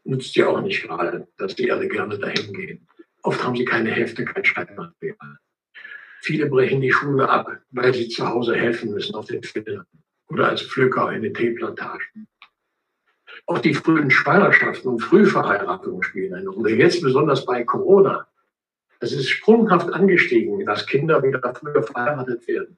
nützt 0.05 0.37
ja 0.37 0.49
auch 0.49 0.61
nicht 0.61 0.83
gerade, 0.83 1.27
dass 1.39 1.57
die 1.57 1.73
alle 1.73 1.89
gerne 1.89 2.19
dahin 2.19 2.53
gehen. 2.53 2.87
Oft 3.23 3.43
haben 3.43 3.57
sie 3.57 3.65
keine 3.65 3.91
Hefte, 3.91 4.27
kein 4.27 4.45
Schreibmaterial. 4.45 5.39
Viele 6.21 6.51
brechen 6.51 6.83
die 6.83 6.93
Schule 6.93 7.31
ab, 7.31 7.63
weil 7.71 7.95
sie 7.95 8.11
zu 8.11 8.29
Hause 8.29 8.55
helfen 8.57 8.91
müssen 8.91 9.15
auf 9.15 9.25
den 9.25 9.43
Feldern 9.43 9.87
oder 10.29 10.51
als 10.51 10.61
Pflücker 10.61 11.11
in 11.15 11.23
den 11.23 11.33
Teeplantagen. 11.33 12.29
Auch 13.49 13.61
die 13.61 13.73
frühen 13.73 14.11
Schwangerschaften 14.11 14.91
und 14.91 15.01
Frühverheiratungen 15.01 16.03
spielen 16.03 16.35
eine 16.35 16.51
Rolle. 16.51 16.75
Jetzt 16.75 17.01
besonders 17.01 17.47
bei 17.47 17.65
Corona. 17.65 18.29
Es 19.01 19.13
ist 19.13 19.31
sprunghaft 19.31 19.91
angestiegen, 19.91 20.67
dass 20.67 20.87
Kinder 20.87 21.23
wieder 21.23 21.41
früher 21.55 21.83
verheiratet 21.83 22.47
werden 22.47 22.77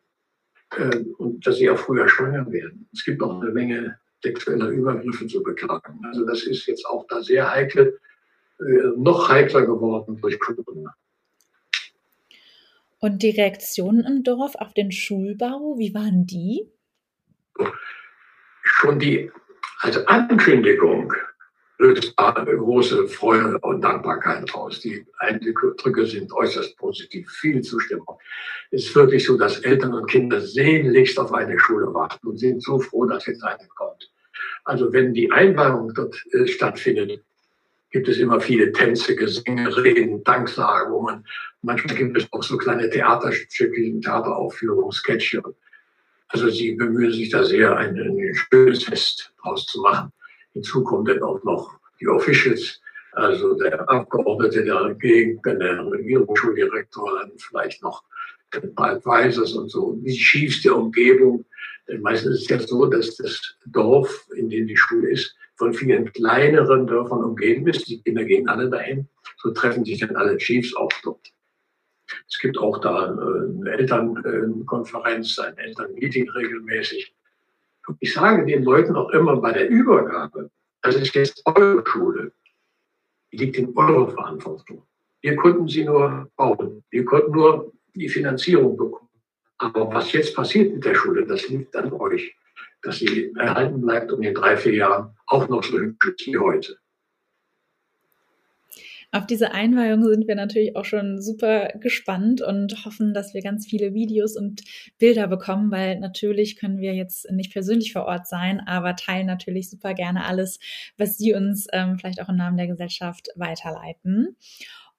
äh, 0.77 0.99
und 1.19 1.45
dass 1.45 1.57
sie 1.57 1.69
auch 1.69 1.77
früher 1.77 2.09
schwanger 2.09 2.53
werden. 2.53 2.89
Es 2.93 3.05
gibt 3.05 3.21
auch 3.21 3.41
eine 3.41 3.51
Menge 3.51 3.99
sexueller 4.23 4.69
Übergriffe 4.69 5.27
zu 5.27 5.43
beklagen. 5.43 5.99
Also 6.05 6.25
das 6.25 6.45
ist 6.45 6.65
jetzt 6.67 6.87
auch 6.87 7.05
da 7.09 7.21
sehr 7.21 7.51
heikel, 7.51 7.99
äh, 8.61 8.93
noch 8.97 9.29
heikler 9.29 9.67
geworden 9.67 10.21
durch 10.21 10.39
Corona. 10.39 10.95
Und 13.01 13.25
die 13.25 13.31
Reaktionen 13.31 14.05
im 14.05 14.23
Dorf 14.23 14.55
auf 14.55 14.73
den 14.73 14.93
Schulbau, 14.93 15.75
wie 15.79 15.95
waren 15.95 16.27
die? 16.27 16.71
Schon 18.63 19.01
die 19.01 19.33
also 19.81 20.05
Ankündigung 20.07 21.13
löst 21.79 22.15
große 22.17 23.09
Freude 23.09 23.59
und 23.61 23.81
Dankbarkeit 23.81 24.53
aus. 24.55 24.81
Die 24.81 25.07
Eindrücke 25.19 26.07
sind 26.07 26.33
äußerst 26.33 26.77
positiv, 26.77 27.31
viel 27.31 27.63
Zustimmung. 27.63 28.19
Es 28.71 28.87
ist 28.87 28.95
wirklich 28.95 29.25
so, 29.25 29.39
dass 29.39 29.61
Eltern 29.61 29.95
und 29.95 30.11
Kinder 30.11 30.41
sehnlichst 30.41 31.19
auf 31.19 31.33
eine 31.33 31.59
Schule 31.59 31.93
warten 31.95 32.27
und 32.29 32.39
sind 32.39 32.63
so 32.63 32.79
froh, 32.79 33.07
dass 33.07 33.27
jetzt 33.27 33.43
eine 33.43 33.67
kommt. 33.75 34.11
Also 34.65 34.93
wenn 34.93 35.15
die 35.15 35.33
Einweihung 35.33 35.93
dort 35.95 36.15
äh, 36.33 36.47
stattfindet, 36.47 37.23
gibt 37.91 38.09
es 38.09 38.19
immer 38.19 38.41
viele 38.41 38.73
Tänze, 38.73 39.17
Gesänge, 39.17 39.77
Reden, 39.77 40.23
man, 40.25 41.25
manchmal 41.63 41.97
gibt 41.97 42.17
es 42.17 42.29
auch 42.31 42.43
so 42.43 42.57
kleine 42.57 42.89
Theaterstücke, 42.89 44.01
Theateraufführungen, 44.01 44.93
Sketche. 44.93 45.43
Also 46.33 46.49
sie 46.49 46.73
bemühen 46.73 47.13
sich 47.13 47.31
da 47.31 47.43
sehr, 47.45 47.77
ein, 47.77 47.99
ein 47.99 48.35
schönes 48.35 48.85
Fest 48.85 49.33
draus 49.43 49.67
zu 49.67 49.81
machen. 49.81 50.13
Hinzu 50.53 50.85
kommen 50.85 51.05
dann 51.05 51.23
auch 51.23 51.43
noch 51.45 51.79
die 52.01 52.09
Officials, 52.09 52.81
also 53.13 53.55
der 53.55 53.89
Abgeordnete 53.89 54.65
der 54.65 54.95
Gegend, 54.95 55.45
der 55.45 55.85
Regierungsschuldirektor, 55.91 57.21
dann 57.21 57.33
vielleicht 57.37 57.83
noch 57.83 58.05
ein 58.53 58.75
paar 58.75 58.91
Advisors 58.91 59.55
und 59.55 59.71
so. 59.71 59.99
Die 60.05 60.17
schiefste 60.17 60.75
Umgebung. 60.75 61.45
Denn 61.89 62.01
meistens 62.03 62.37
ist 62.37 62.43
es 62.43 62.49
ja 62.49 62.59
so, 62.61 62.87
dass 62.87 63.17
das 63.17 63.57
Dorf, 63.67 64.29
in 64.37 64.49
dem 64.49 64.69
die 64.69 64.77
Schule 64.77 65.11
ist, 65.11 65.35
von 65.57 65.75
vielen 65.75 66.13
kleineren 66.13 66.87
Dörfern 66.87 67.25
umgeben 67.25 67.67
ist. 67.67 67.89
Die 67.89 68.01
Kinder 68.03 68.25
gehen 68.25 68.49
alle 68.49 68.71
dahin. 68.71 69.09
So 69.37 69.51
treffen 69.51 69.85
sich 69.85 69.99
dann 69.99 70.17
alle 70.17 70.37
Chiefs 70.37 70.75
auch 70.77 70.91
dort. 71.03 71.33
Es 72.29 72.39
gibt 72.39 72.59
auch 72.59 72.79
da 72.79 73.07
äh, 73.07 73.61
eine 73.61 73.71
Elternkonferenz, 73.71 75.39
ein 75.39 75.57
Elternmeeting 75.59 76.29
regelmäßig. 76.31 77.15
Ich 77.99 78.13
sage 78.13 78.45
den 78.45 78.63
Leuten 78.63 78.95
auch 78.97 79.11
immer 79.11 79.37
bei 79.37 79.53
der 79.53 79.69
Übergabe, 79.69 80.51
das 80.83 80.97
ist 80.97 81.15
jetzt 81.15 81.43
eure 81.45 81.85
Schule. 81.87 82.33
Die 83.33 83.37
liegt 83.37 83.57
in 83.57 83.77
eurer 83.77 84.09
Verantwortung. 84.09 84.83
Wir 85.21 85.37
konnten 85.37 85.69
sie 85.69 85.85
nur 85.85 86.31
bauen. 86.37 86.83
Wir 86.91 87.05
konnten 87.05 87.33
nur 87.33 87.73
die 87.95 88.09
Finanzierung 88.09 88.77
bekommen. 88.77 89.09
Aber 89.59 89.93
was 89.93 90.13
jetzt 90.13 90.35
passiert 90.35 90.73
mit 90.73 90.85
der 90.85 90.95
Schule, 90.95 91.27
das 91.27 91.49
liegt 91.49 91.77
an 91.77 91.93
euch. 91.93 92.35
Dass 92.83 92.99
sie 92.99 93.33
erhalten 93.37 93.83
bleibt 93.83 94.11
und 94.11 94.23
in 94.23 94.35
drei, 94.35 94.57
vier 94.57 94.75
Jahren 94.75 95.15
auch 95.27 95.49
noch 95.49 95.63
so 95.63 95.79
hübsch 95.79 96.09
ist 96.09 96.27
wie 96.27 96.39
heute. 96.39 96.79
Auf 99.13 99.27
diese 99.27 99.53
Einweihung 99.53 100.05
sind 100.05 100.29
wir 100.29 100.37
natürlich 100.37 100.77
auch 100.77 100.85
schon 100.85 101.21
super 101.21 101.73
gespannt 101.81 102.43
und 102.43 102.85
hoffen, 102.85 103.13
dass 103.13 103.35
wir 103.35 103.43
ganz 103.43 103.67
viele 103.67 103.93
Videos 103.93 104.37
und 104.37 104.63
Bilder 104.99 105.27
bekommen, 105.27 105.73
weil 105.73 105.99
natürlich 105.99 106.57
können 106.57 106.79
wir 106.79 106.95
jetzt 106.95 107.29
nicht 107.33 107.53
persönlich 107.53 107.93
vor 107.93 108.05
Ort 108.05 108.29
sein, 108.29 108.61
aber 108.61 108.95
teilen 108.95 109.27
natürlich 109.27 109.69
super 109.69 109.95
gerne 109.95 110.27
alles, 110.27 110.61
was 110.97 111.19
Sie 111.19 111.35
uns 111.35 111.67
ähm, 111.73 111.99
vielleicht 111.99 112.23
auch 112.23 112.29
im 112.29 112.37
Namen 112.37 112.57
der 112.57 112.69
Gesellschaft 112.69 113.29
weiterleiten. 113.35 114.37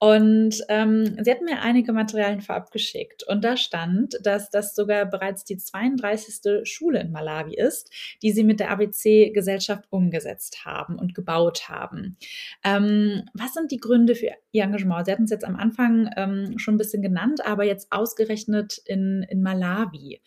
Und 0.03 0.63
ähm, 0.67 1.15
sie 1.23 1.29
hat 1.29 1.43
mir 1.43 1.61
einige 1.61 1.93
Materialien 1.93 2.41
vorab 2.41 2.71
geschickt. 2.71 3.21
Und 3.27 3.43
da 3.43 3.55
stand, 3.55 4.17
dass 4.23 4.49
das 4.49 4.73
sogar 4.73 5.05
bereits 5.05 5.43
die 5.43 5.57
32. 5.57 6.67
Schule 6.67 7.01
in 7.01 7.11
Malawi 7.11 7.53
ist, 7.53 7.93
die 8.23 8.31
sie 8.31 8.43
mit 8.43 8.59
der 8.59 8.71
ABC-Gesellschaft 8.71 9.85
umgesetzt 9.91 10.65
haben 10.65 10.97
und 10.97 11.13
gebaut 11.13 11.69
haben. 11.69 12.17
Ähm, 12.63 13.25
was 13.35 13.53
sind 13.53 13.71
die 13.71 13.79
Gründe 13.79 14.15
für 14.15 14.31
Ihr 14.51 14.63
Engagement? 14.63 15.05
Sie 15.05 15.11
hatten 15.11 15.25
es 15.25 15.29
jetzt 15.29 15.45
am 15.45 15.55
Anfang 15.55 16.09
ähm, 16.17 16.57
schon 16.57 16.73
ein 16.73 16.79
bisschen 16.79 17.03
genannt, 17.03 17.45
aber 17.45 17.63
jetzt 17.63 17.91
ausgerechnet 17.91 18.81
in, 18.85 19.23
in 19.29 19.43
Malawi. 19.43 20.19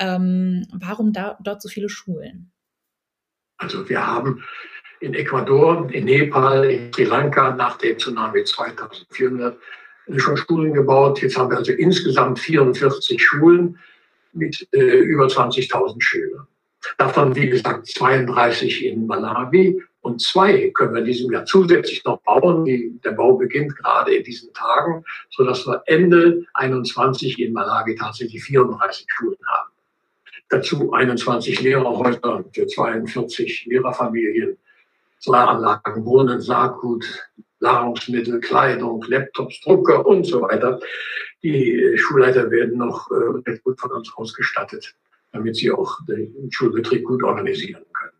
Ähm, 0.00 0.66
warum 0.72 1.12
da, 1.12 1.38
dort 1.40 1.62
so 1.62 1.68
viele 1.68 1.88
Schulen? 1.88 2.50
Also 3.58 3.88
wir 3.88 4.04
haben 4.04 4.42
in 5.00 5.14
Ecuador, 5.14 5.88
in 5.90 6.04
Nepal, 6.04 6.64
in 6.64 6.92
Sri 6.92 7.04
Lanka 7.04 7.54
nach 7.54 7.78
dem 7.78 7.98
Tsunami 7.98 8.44
2400 8.44 9.56
schon 10.16 10.36
Schulen 10.36 10.72
gebaut. 10.72 11.22
Jetzt 11.22 11.36
haben 11.36 11.50
wir 11.50 11.58
also 11.58 11.72
insgesamt 11.72 12.38
44 12.38 13.22
Schulen 13.22 13.78
mit 14.32 14.66
äh, 14.72 14.78
über 14.80 15.26
20.000 15.26 16.00
Schülern. 16.00 16.46
Davon, 16.98 17.34
wie 17.36 17.48
gesagt, 17.48 17.86
32 17.86 18.86
in 18.86 19.06
Malawi 19.06 19.82
und 20.00 20.22
zwei 20.22 20.70
können 20.70 20.94
wir 20.94 21.00
in 21.00 21.06
diesem 21.06 21.30
Jahr 21.30 21.44
zusätzlich 21.44 22.02
noch 22.04 22.20
bauen. 22.22 22.64
Die, 22.64 22.98
der 23.04 23.12
Bau 23.12 23.36
beginnt 23.36 23.76
gerade 23.76 24.14
in 24.14 24.24
diesen 24.24 24.52
Tagen, 24.54 25.04
so 25.30 25.44
dass 25.44 25.66
wir 25.66 25.82
Ende 25.86 26.46
21 26.54 27.38
in 27.38 27.52
Malawi 27.52 27.96
tatsächlich 27.96 28.42
34 28.42 29.06
Schulen 29.08 29.38
haben. 29.46 29.70
Dazu 30.48 30.92
21 30.92 31.60
Lehrerhäuser 31.60 32.44
für 32.52 32.66
42 32.66 33.66
Lehrerfamilien 33.66 34.56
Solaranlagen, 35.20 36.04
Wohnen, 36.04 36.40
Saatgut, 36.40 37.04
Nahrungsmittel, 37.60 38.40
Kleidung, 38.40 39.04
Laptops, 39.06 39.60
Drucker 39.60 40.06
und 40.06 40.24
so 40.24 40.42
weiter. 40.42 40.80
Die 41.42 41.94
Schulleiter 41.96 42.50
werden 42.50 42.78
noch 42.78 43.10
äh, 43.10 43.14
recht 43.46 43.62
gut 43.62 43.78
von 43.78 43.92
uns 43.92 44.12
ausgestattet, 44.14 44.94
damit 45.32 45.56
sie 45.56 45.70
auch 45.70 45.98
den 46.06 46.50
Schulbetrieb 46.50 47.04
gut 47.04 47.22
organisieren 47.22 47.84
können. 47.92 48.12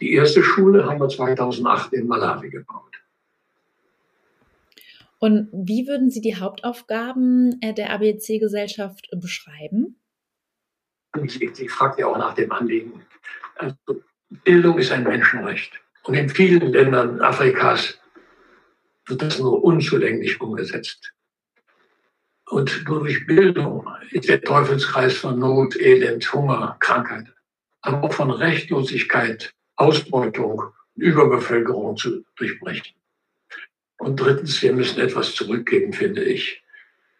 Die 0.00 0.14
erste 0.14 0.42
Schule 0.42 0.84
haben 0.84 1.00
wir 1.00 1.08
2008 1.08 1.92
in 1.92 2.08
Malawi 2.08 2.50
gebaut. 2.50 2.92
Und 5.20 5.48
wie 5.52 5.86
würden 5.86 6.10
Sie 6.10 6.20
die 6.20 6.34
Hauptaufgaben 6.34 7.56
äh, 7.60 7.72
der 7.72 7.90
ABC-Gesellschaft 7.90 9.08
beschreiben? 9.14 10.00
Sie, 11.26 11.50
Sie 11.52 11.68
fragt 11.68 12.00
ja 12.00 12.08
auch 12.08 12.18
nach 12.18 12.34
dem 12.34 12.50
Anliegen. 12.50 13.02
Also 13.54 13.76
Bildung 14.28 14.78
ist 14.78 14.90
ein 14.90 15.04
Menschenrecht. 15.04 15.80
Und 16.04 16.14
in 16.14 16.28
vielen 16.28 16.72
Ländern 16.72 17.20
Afrikas 17.20 17.98
wird 19.06 19.22
das 19.22 19.38
nur 19.38 19.62
unzulänglich 19.62 20.40
umgesetzt. 20.40 21.12
Und 22.46 22.84
nur 22.86 23.00
durch 23.00 23.26
Bildung 23.26 23.88
ist 24.10 24.28
der 24.28 24.42
Teufelskreis 24.42 25.16
von 25.16 25.38
Not, 25.38 25.76
Elend, 25.76 26.32
Hunger, 26.32 26.76
Krankheit, 26.80 27.26
aber 27.80 28.04
auch 28.04 28.12
von 28.12 28.30
Rechtlosigkeit, 28.30 29.52
Ausbeutung, 29.76 30.62
Überbevölkerung 30.96 31.96
zu 31.96 32.24
durchbrechen. 32.36 32.94
Und 33.98 34.20
drittens, 34.20 34.60
wir 34.62 34.72
müssen 34.72 35.00
etwas 35.00 35.34
zurückgeben, 35.34 35.92
finde 35.92 36.24
ich. 36.24 36.62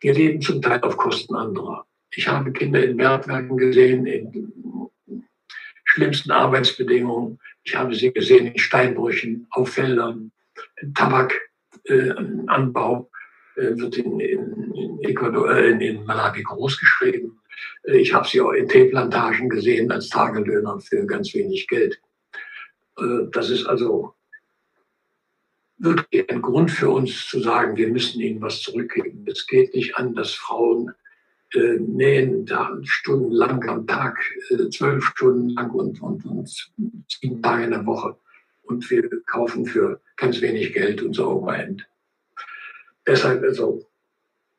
Wir 0.01 0.15
leben 0.15 0.43
zum 0.43 0.61
Teil 0.61 0.81
auf 0.83 0.97
Kosten 0.97 1.35
anderer. 1.35 1.87
Ich 2.11 2.29
habe 2.29 2.53
Kinder 2.53 2.85
in 2.85 2.97
Bergwerken 2.97 3.57
gesehen, 3.57 4.05
in 4.07 4.91
schlimmsten 5.85 6.31
Arbeitsbedingungen. 6.31 7.39
Ich 7.65 7.77
habe 7.77 7.95
sie 7.95 8.13
gesehen 8.13 8.49
in 8.49 8.59
Steinbrüchen, 8.59 9.47
auf 9.51 9.75
Feldern, 9.75 10.33
Tabakanbau 10.95 13.09
äh, 13.57 13.77
wird 13.77 13.99
in, 13.99 14.19
in, 14.21 14.73
in, 14.75 14.99
Ecuador, 15.03 15.55
äh, 15.55 15.71
in 15.71 16.05
Malawi 16.05 16.43
großgeschrieben. 16.43 17.39
Äh, 17.85 17.99
ich 17.99 18.13
habe 18.13 18.27
sie 18.27 18.41
auch 18.41 18.51
in 18.53 18.69
Teeplantagen 18.69 19.49
gesehen 19.49 19.93
als 19.93 20.09
Tagelöhner 20.09 20.81
für 20.81 21.07
ganz 21.07 21.33
wenig 21.35 21.69
Geld. 21.69 22.01
Äh, 22.99 23.29
das 23.31 23.51
ist 23.51 23.67
also 23.67 24.15
wirklich 25.79 26.29
ein 26.31 26.43
Grund 26.43 26.71
für 26.71 26.91
uns 26.91 27.29
zu 27.29 27.41
sagen, 27.41 27.77
wir 27.77 27.89
müssen 27.89 28.21
ihnen 28.21 28.41
was 28.41 28.61
zurückgeben. 28.61 29.25
Es 29.27 29.47
geht 29.47 29.75
nicht 29.75 29.97
an, 29.97 30.15
dass 30.15 30.33
Frauen 30.33 30.93
äh, 31.55 31.79
nähen 31.79 32.47
da 32.47 32.79
stundenlang 32.83 33.67
am 33.69 33.87
Tag, 33.87 34.19
äh, 34.51 34.69
zwölf 34.71 35.05
Stunden 35.05 35.51
lang 35.51 35.71
und, 35.71 36.01
und, 36.03 36.25
und 36.25 36.71
sieben 37.09 37.43
Tage 37.43 37.65
in 37.65 37.71
der 37.71 37.87
Woche. 37.87 38.17
Und 38.63 38.89
wir 38.91 39.09
kaufen 39.27 39.67
für 39.67 40.01
ganz 40.17 40.41
wenig 40.41 40.73
Geld 40.73 41.03
unser 41.03 41.29
Oberhemd. 41.29 41.87
Deshalb 43.07 43.43
also 43.43 43.87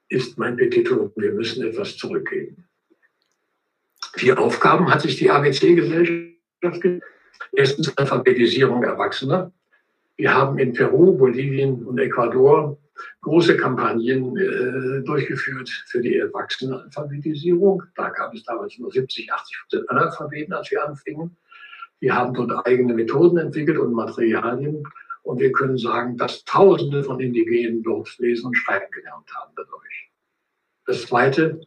ist 0.09 0.38
mein 0.38 0.57
Petitum, 0.57 1.12
wir 1.15 1.31
müssen 1.31 1.65
etwas 1.65 1.97
zurückgeben. 1.97 2.65
Vier 4.15 4.38
Aufgaben 4.38 4.93
hat 4.93 5.01
sich 5.01 5.15
die 5.17 5.31
ABC-Gesellschaft 5.31 6.33
Erstens 7.51 7.95
Alphabetisierung 7.97 8.83
Erwachsener. 8.83 9.51
Wir 10.15 10.33
haben 10.33 10.57
in 10.57 10.73
Peru, 10.73 11.17
Bolivien 11.17 11.85
und 11.85 12.00
Ecuador 12.00 12.77
große 13.21 13.57
Kampagnen 13.57 14.38
äh, 14.38 15.03
durchgeführt 15.03 15.69
für 15.88 16.01
die 16.01 16.17
Erwachsenenalphabetisierung. 16.17 17.83
Da 17.95 18.09
gab 18.09 18.33
es 18.33 18.43
damals 18.43 18.77
nur 18.77 18.91
70, 18.91 19.31
80 19.31 19.57
Prozent 19.62 19.89
Analphabeten, 19.89 20.53
als 20.53 20.71
wir 20.71 20.85
anfingen. 20.85 21.38
Wir 22.00 22.15
haben 22.15 22.33
dort 22.33 22.67
eigene 22.67 22.93
Methoden 22.93 23.38
entwickelt 23.38 23.77
und 23.77 23.93
Materialien. 23.93 24.83
Und 25.23 25.39
wir 25.39 25.53
können 25.53 25.77
sagen, 25.77 26.17
dass 26.17 26.43
Tausende 26.43 27.03
von 27.03 27.19
Indigenen 27.19 27.81
dort 27.81 28.13
lesen 28.19 28.47
und 28.47 28.55
schreiben 28.55 28.91
gelernt 28.91 29.33
haben 29.33 29.53
dadurch. 29.55 30.12
Das 30.85 31.05
Zweite 31.05 31.62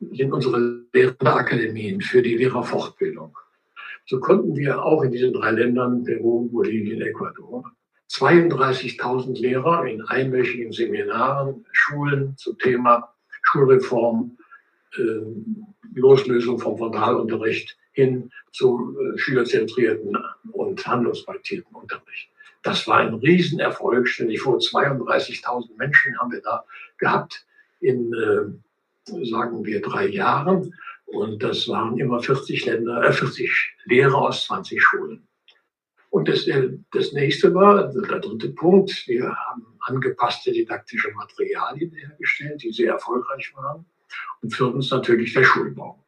sind 0.00 0.32
unsere 0.32 0.84
Lehrerakademien 0.92 2.00
für 2.00 2.20
die 2.20 2.36
Lehrerfortbildung. 2.36 3.36
So 4.06 4.18
konnten 4.18 4.56
wir 4.56 4.82
auch 4.84 5.02
in 5.02 5.12
diesen 5.12 5.32
drei 5.32 5.52
Ländern, 5.52 6.04
Peru, 6.04 6.48
Bolivien, 6.48 7.00
Ecuador, 7.02 7.72
32.000 8.18 9.38
Lehrer 9.40 9.84
in 9.86 10.02
einwöchigen 10.02 10.72
Seminaren, 10.72 11.66
Schulen 11.72 12.36
zum 12.36 12.58
Thema 12.58 13.12
Schulreform, 13.42 14.38
äh, 14.96 15.00
Loslösung 15.94 16.58
vom 16.58 16.78
Frontalunterricht 16.78 17.76
hin 17.92 18.30
zum 18.52 18.96
äh, 18.96 19.18
schülerzentrierten 19.18 20.16
und 20.52 20.86
handlungsbasierten 20.86 21.74
Unterricht. 21.74 22.30
Das 22.62 22.86
war 22.88 22.98
ein 22.98 23.14
Riesenerfolg. 23.14 24.08
Stell 24.08 24.28
dir 24.28 24.40
vor, 24.40 24.58
32.000 24.58 25.76
Menschen 25.76 26.18
haben 26.18 26.32
wir 26.32 26.40
da 26.40 26.64
gehabt 26.98 27.46
in, 27.80 28.12
äh, 28.14 29.24
sagen 29.26 29.64
wir, 29.64 29.80
drei 29.82 30.08
Jahren. 30.08 30.74
Und 31.06 31.42
das 31.42 31.68
waren 31.68 31.98
immer 31.98 32.20
40 32.20 32.66
Länder, 32.66 33.02
äh, 33.04 33.12
40 33.12 33.76
Lehrer 33.84 34.16
aus 34.16 34.46
20 34.46 34.82
Schulen. 34.82 35.26
Und 36.16 36.28
das, 36.28 36.46
äh, 36.46 36.70
das 36.92 37.12
nächste 37.12 37.52
war, 37.52 37.92
der 37.92 38.20
dritte 38.20 38.48
Punkt, 38.48 39.06
wir 39.06 39.36
haben 39.36 39.66
angepasste 39.80 40.50
didaktische 40.50 41.10
Materialien 41.10 41.92
hergestellt, 41.92 42.62
die 42.62 42.72
sehr 42.72 42.92
erfolgreich 42.92 43.52
waren. 43.54 43.84
Und 44.40 44.54
viertens 44.54 44.90
natürlich 44.90 45.34
der 45.34 45.44
Schulbau. 45.44 46.02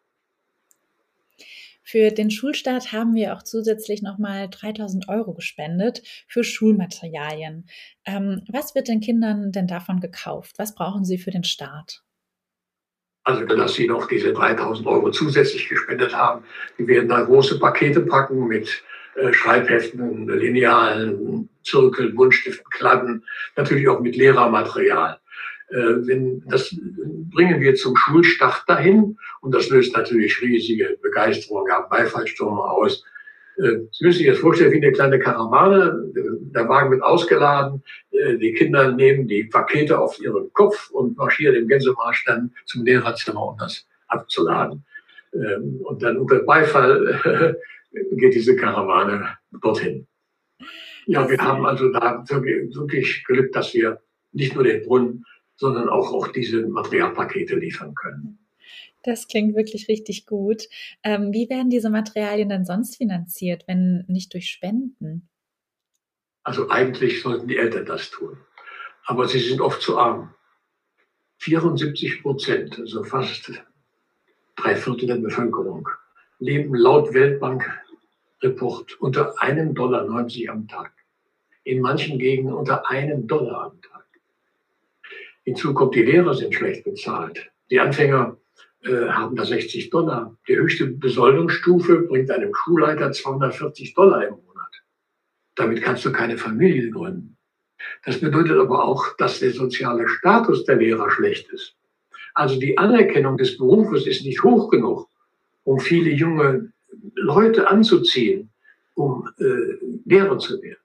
Für 1.82 2.10
den 2.10 2.30
Schulstart 2.30 2.90
haben 2.92 3.14
wir 3.14 3.34
auch 3.34 3.42
zusätzlich 3.42 4.00
nochmal 4.00 4.48
3000 4.48 5.10
Euro 5.10 5.34
gespendet 5.34 6.02
für 6.26 6.42
Schulmaterialien. 6.42 7.66
Ähm, 8.06 8.46
was 8.48 8.74
wird 8.74 8.88
den 8.88 9.00
Kindern 9.00 9.52
denn 9.52 9.66
davon 9.66 10.00
gekauft? 10.00 10.54
Was 10.56 10.74
brauchen 10.74 11.04
sie 11.04 11.18
für 11.18 11.32
den 11.32 11.44
Start? 11.44 12.02
Also, 13.24 13.44
dass 13.44 13.74
sie 13.74 13.86
noch 13.86 14.08
diese 14.08 14.32
3000 14.32 14.86
Euro 14.86 15.10
zusätzlich 15.10 15.68
gespendet 15.68 16.16
haben, 16.16 16.44
die 16.78 16.86
werden 16.86 17.10
da 17.10 17.20
große 17.20 17.58
Pakete 17.58 18.00
packen 18.00 18.46
mit 18.46 18.82
Schreibheften, 19.32 20.28
Linealen, 20.28 21.48
Zirkel, 21.64 22.12
Buntstiften, 22.12 22.70
Kladden, 22.70 23.24
natürlich 23.56 23.88
auch 23.88 24.00
mit 24.00 24.16
Lehrermaterial. 24.16 25.18
Äh, 25.70 26.06
wenn, 26.06 26.42
das 26.48 26.74
bringen 27.30 27.60
wir 27.60 27.74
zum 27.74 27.96
Schulstart 27.96 28.64
dahin 28.66 29.18
und 29.40 29.54
das 29.54 29.68
löst 29.68 29.96
natürlich 29.96 30.40
riesige 30.40 30.98
Begeisterung, 31.02 31.66
gab 31.66 31.90
Beifallstürme 31.90 32.62
aus. 32.62 33.04
Äh, 33.58 33.80
Sie 33.92 34.04
müssen 34.04 34.18
sich 34.18 34.26
das 34.28 34.38
vorstellen 34.38 34.72
wie 34.72 34.78
eine 34.78 34.92
kleine 34.92 35.18
Karawane. 35.18 36.10
Der 36.54 36.68
Wagen 36.68 36.90
wird 36.90 37.02
ausgeladen. 37.02 37.82
Die 38.12 38.52
Kinder 38.54 38.90
nehmen 38.90 39.28
die 39.28 39.44
Pakete 39.44 39.98
auf 39.98 40.18
ihren 40.20 40.52
Kopf 40.54 40.90
und 40.90 41.16
marschieren 41.16 41.54
im 41.54 41.68
Gänsemarsch 41.68 42.24
dann 42.24 42.52
zum 42.64 42.84
Lehrerzimmer, 42.84 43.42
um 43.42 43.58
das 43.58 43.86
abzuladen. 44.08 44.84
Ähm, 45.34 45.80
und 45.84 46.02
dann 46.02 46.16
unter 46.16 46.40
Beifall 46.40 47.56
geht 47.90 48.34
diese 48.34 48.56
Karawane 48.56 49.38
dorthin. 49.62 50.06
Ja, 51.06 51.28
wir 51.28 51.38
haben 51.38 51.64
also 51.64 51.90
da 51.90 52.22
wirklich 52.28 53.24
Glück, 53.24 53.52
dass 53.52 53.72
wir 53.72 54.02
nicht 54.32 54.54
nur 54.54 54.64
den 54.64 54.82
Brunnen, 54.82 55.24
sondern 55.56 55.88
auch, 55.88 56.12
auch 56.12 56.28
diese 56.28 56.66
Materialpakete 56.66 57.56
liefern 57.56 57.94
können. 57.94 58.38
Das 59.02 59.26
klingt 59.26 59.56
wirklich 59.56 59.88
richtig 59.88 60.26
gut. 60.26 60.64
Ähm, 61.02 61.32
wie 61.32 61.48
werden 61.48 61.70
diese 61.70 61.88
Materialien 61.88 62.48
denn 62.48 62.64
sonst 62.64 62.96
finanziert, 62.96 63.64
wenn 63.66 64.04
nicht 64.06 64.34
durch 64.34 64.50
Spenden? 64.50 65.28
Also 66.42 66.68
eigentlich 66.68 67.22
sollten 67.22 67.48
die 67.48 67.56
Eltern 67.56 67.86
das 67.86 68.10
tun. 68.10 68.36
Aber 69.06 69.28
sie 69.28 69.38
sind 69.38 69.60
oft 69.60 69.80
zu 69.80 69.98
arm. 69.98 70.34
74 71.38 72.22
Prozent, 72.22 72.78
also 72.78 73.04
fast 73.04 73.52
drei 74.56 74.76
Viertel 74.76 75.06
der 75.06 75.16
Bevölkerung, 75.16 75.88
leben 76.38 76.74
laut 76.74 77.12
Weltbank-Report 77.14 79.00
unter 79.00 79.42
einem 79.42 79.74
Dollar 79.74 80.04
90 80.04 80.50
am 80.50 80.68
Tag. 80.68 80.92
In 81.64 81.80
manchen 81.80 82.18
Gegenden 82.18 82.54
unter 82.54 82.88
einem 82.88 83.26
Dollar 83.26 83.72
am 83.72 83.82
Tag. 83.82 84.06
Hinzu 85.44 85.74
kommt, 85.74 85.94
die 85.94 86.02
Lehrer 86.02 86.34
sind 86.34 86.54
schlecht 86.54 86.84
bezahlt. 86.84 87.50
Die 87.70 87.80
Anfänger 87.80 88.36
äh, 88.82 89.08
haben 89.08 89.36
da 89.36 89.44
60 89.44 89.90
Dollar. 89.90 90.36
Die 90.46 90.56
höchste 90.56 90.86
Besoldungsstufe 90.86 92.02
bringt 92.02 92.30
einem 92.30 92.54
Schulleiter 92.54 93.12
240 93.12 93.94
Dollar 93.94 94.26
im 94.26 94.34
Monat. 94.34 94.82
Damit 95.56 95.82
kannst 95.82 96.04
du 96.04 96.12
keine 96.12 96.38
Familie 96.38 96.90
gründen. 96.90 97.36
Das 98.04 98.20
bedeutet 98.20 98.58
aber 98.58 98.84
auch, 98.84 99.16
dass 99.16 99.40
der 99.40 99.52
soziale 99.52 100.08
Status 100.08 100.64
der 100.64 100.76
Lehrer 100.76 101.10
schlecht 101.10 101.48
ist. 101.50 101.76
Also 102.34 102.58
die 102.58 102.78
Anerkennung 102.78 103.36
des 103.36 103.58
Berufes 103.58 104.06
ist 104.06 104.24
nicht 104.24 104.42
hoch 104.42 104.70
genug 104.70 105.08
um 105.68 105.80
viele 105.80 106.10
junge 106.10 106.72
Leute 107.14 107.68
anzuziehen, 107.68 108.50
um 108.94 109.28
äh, 109.38 109.76
Lehrer 110.06 110.38
zu 110.38 110.62
werden. 110.62 110.80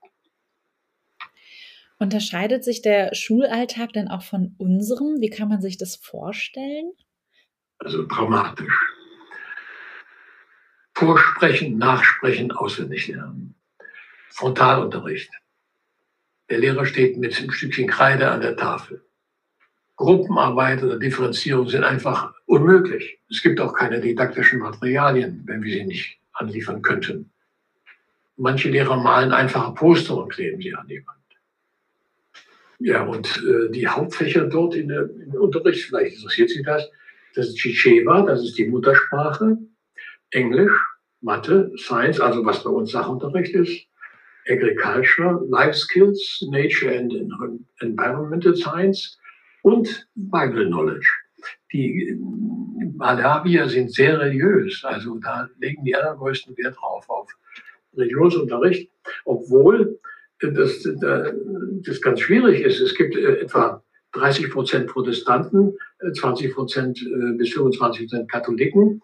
Unterscheidet 2.00 2.66
sich 2.66 2.82
der 2.82 3.16
Schulalltag 3.16 3.94
denn 3.94 4.10
auch 4.10 4.24
von 4.24 4.56
unserem? 4.58 5.22
Wie 5.22 5.30
kann 5.30 5.48
man 5.48 5.62
sich 5.62 5.78
das 5.78 5.96
vorstellen? 5.96 6.92
Also 7.78 8.06
dramatisch. 8.06 8.78
Vorsprechen, 10.96 11.78
nachsprechen, 11.78 12.52
auswendig 12.52 13.08
lernen. 13.08 13.56
Frontalunterricht. 14.32 15.32
Der 16.50 16.58
Lehrer 16.58 16.86
steht 16.86 17.18
mit 17.18 17.40
einem 17.40 17.52
Stückchen 17.52 17.88
Kreide 17.88 18.30
an 18.30 18.42
der 18.42 18.58
Tafel. 18.58 19.06
Gruppenarbeit 19.96 20.84
oder 20.84 21.00
Differenzierung 21.00 21.70
sind 21.70 21.86
einfach 21.86 22.34
unmöglich. 22.54 23.20
Es 23.32 23.42
gibt 23.42 23.60
auch 23.60 23.74
keine 23.74 24.00
didaktischen 24.00 24.60
Materialien, 24.60 25.42
wenn 25.46 25.64
wir 25.64 25.74
sie 25.74 25.86
nicht 25.86 26.20
anliefern 26.34 26.84
könnten. 26.84 27.32
Manche 28.38 28.70
Lehrer 28.70 28.98
malen 28.98 29.32
einfache 29.32 29.74
Poster 29.74 30.18
und 30.18 30.30
kleben 30.30 30.62
sie 30.62 30.76
an 30.76 30.88
die 30.88 31.04
Wand. 31.06 31.20
Ja, 32.80 33.04
und 33.04 33.28
äh, 33.38 33.72
die 33.72 33.88
Hauptfächer 33.88 34.46
dort 34.46 34.76
in 34.76 34.90
der, 34.90 35.10
im 35.10 35.34
Unterricht, 35.34 35.86
vielleicht 35.86 36.18
interessiert 36.18 36.50
Sie 36.50 36.62
das, 36.62 36.90
das 37.34 37.48
ist 37.48 37.58
Chichewa, 37.58 38.22
das 38.24 38.44
ist 38.44 38.58
die 38.58 38.68
Muttersprache, 38.68 39.58
Englisch, 40.32 40.74
Mathe, 41.22 41.72
Science, 41.78 42.20
also 42.20 42.46
was 42.46 42.64
bei 42.64 42.70
uns 42.70 42.92
Sachunterricht 42.92 43.56
ist, 43.56 43.88
Agriculture, 44.48 45.44
Life 45.50 45.74
Skills, 45.74 46.46
Nature 46.50 47.00
and 47.00 47.14
Environmental 47.80 48.56
Science, 48.56 49.18
und 49.64 50.08
Bible 50.16 50.68
Knowledge. 50.68 51.23
Die 51.74 52.18
Malawier 52.96 53.68
sind 53.68 53.92
sehr 53.92 54.20
religiös, 54.20 54.84
also 54.84 55.18
da 55.18 55.50
legen 55.60 55.84
die 55.84 55.96
allergrößten 55.96 56.56
Wert 56.58 56.78
drauf 56.80 57.10
auf 57.10 57.30
Religionsunterricht, 57.96 58.90
obwohl 59.26 60.00
das, 60.40 60.84
das 60.84 62.02
ganz 62.02 62.20
schwierig 62.20 62.62
ist. 62.62 62.80
Es 62.80 62.96
gibt 62.96 63.16
äh, 63.16 63.42
etwa 63.42 63.84
30 64.14 64.52
Prozent 64.52 64.88
Protestanten, 64.88 65.78
20 66.14 66.46
äh, 66.46 66.54
Prozent 66.54 67.02
äh, 67.02 67.38
bis 67.38 67.54
25 67.54 68.08
Prozent 68.10 68.32
Katholiken, 68.32 69.02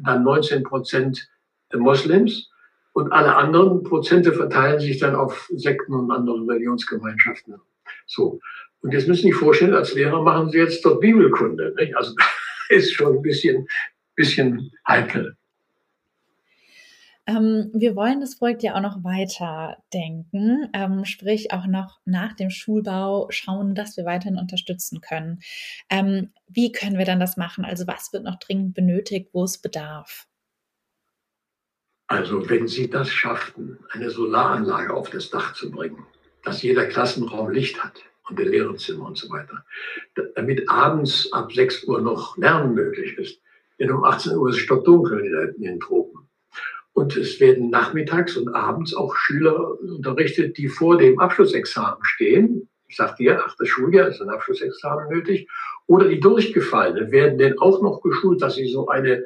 dann 0.00 0.22
19 0.22 0.62
Prozent 0.62 1.28
Moslems 1.74 2.50
und 2.92 3.10
alle 3.12 3.34
anderen 3.34 3.82
Prozente 3.82 4.32
verteilen 4.32 4.78
sich 4.78 4.98
dann 4.98 5.14
auf 5.14 5.50
Sekten 5.54 5.94
und 5.94 6.10
andere 6.10 6.46
Religionsgemeinschaften. 6.46 7.54
So. 8.06 8.40
Und 8.82 8.92
jetzt 8.92 9.08
müssen 9.08 9.22
Sie 9.22 9.28
sich 9.28 9.36
vorstellen, 9.36 9.74
als 9.74 9.94
Lehrer 9.94 10.22
machen 10.22 10.50
Sie 10.50 10.58
jetzt 10.58 10.84
dort 10.84 11.00
Bibelkunde. 11.00 11.74
Nicht? 11.78 11.96
Also 11.96 12.14
ist 12.68 12.92
schon 12.92 13.16
ein 13.16 13.22
bisschen, 13.22 13.66
bisschen 14.16 14.72
heikel. 14.86 15.36
Ähm, 17.26 17.70
wir 17.72 17.94
wollen 17.94 18.20
das 18.20 18.36
Projekt 18.36 18.64
ja 18.64 18.74
auch 18.74 18.80
noch 18.80 19.04
weiter 19.04 19.76
denken, 19.94 20.68
ähm, 20.72 21.04
sprich 21.04 21.52
auch 21.52 21.66
noch 21.66 22.00
nach 22.04 22.34
dem 22.34 22.50
Schulbau 22.50 23.28
schauen, 23.30 23.76
dass 23.76 23.96
wir 23.96 24.04
weiterhin 24.04 24.38
unterstützen 24.38 25.00
können. 25.00 25.40
Ähm, 25.88 26.32
wie 26.48 26.72
können 26.72 26.98
wir 26.98 27.04
dann 27.04 27.20
das 27.20 27.36
machen? 27.36 27.64
Also 27.64 27.86
was 27.86 28.12
wird 28.12 28.24
noch 28.24 28.40
dringend 28.40 28.74
benötigt, 28.74 29.30
wo 29.32 29.44
es 29.44 29.58
bedarf? 29.58 30.26
Also 32.08 32.48
wenn 32.50 32.66
Sie 32.66 32.90
das 32.90 33.08
schafften, 33.08 33.78
eine 33.92 34.10
Solaranlage 34.10 34.92
auf 34.92 35.08
das 35.08 35.30
Dach 35.30 35.54
zu 35.54 35.70
bringen, 35.70 36.04
dass 36.42 36.62
jeder 36.62 36.86
Klassenraum 36.86 37.50
Licht 37.50 37.82
hat, 37.82 38.02
und 38.28 38.38
der 38.38 38.46
Lehrerzimmer 38.46 39.06
und 39.06 39.18
so 39.18 39.30
weiter. 39.30 39.64
Damit 40.34 40.68
abends 40.68 41.32
ab 41.32 41.52
6 41.52 41.84
Uhr 41.84 42.00
noch 42.00 42.36
Lernen 42.36 42.74
möglich 42.74 43.18
ist. 43.18 43.40
Denn 43.78 43.90
um 43.90 44.04
18 44.04 44.36
Uhr 44.36 44.50
ist 44.50 44.56
es 44.56 44.62
stockdunkel 44.62 45.54
in 45.56 45.62
den 45.62 45.80
Tropen. 45.80 46.28
Und 46.92 47.16
es 47.16 47.40
werden 47.40 47.70
nachmittags 47.70 48.36
und 48.36 48.54
abends 48.54 48.94
auch 48.94 49.16
Schüler 49.16 49.80
unterrichtet, 49.80 50.58
die 50.58 50.68
vor 50.68 50.98
dem 50.98 51.18
Abschlussexamen 51.18 52.04
stehen. 52.04 52.68
Ich 52.86 52.96
sagte 52.96 53.24
ja, 53.24 53.42
ach, 53.44 53.56
das 53.58 53.68
Schuljahr 53.68 54.08
ist 54.08 54.20
ein 54.20 54.28
Abschlussexamen 54.28 55.08
nötig. 55.08 55.48
Oder 55.86 56.08
die 56.08 56.20
Durchgefallenen 56.20 57.10
werden 57.10 57.38
denn 57.38 57.58
auch 57.58 57.82
noch 57.82 58.02
geschult, 58.02 58.42
dass 58.42 58.56
sie 58.56 58.68
so 58.68 58.88
einen 58.88 59.24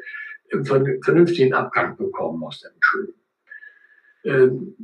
vernünftigen 0.63 1.55
Abgang 1.55 1.97
bekommen 1.97 2.43
aus 2.45 2.61
der 2.61 2.71
Schule. 2.81 3.15
Ähm, 4.25 4.75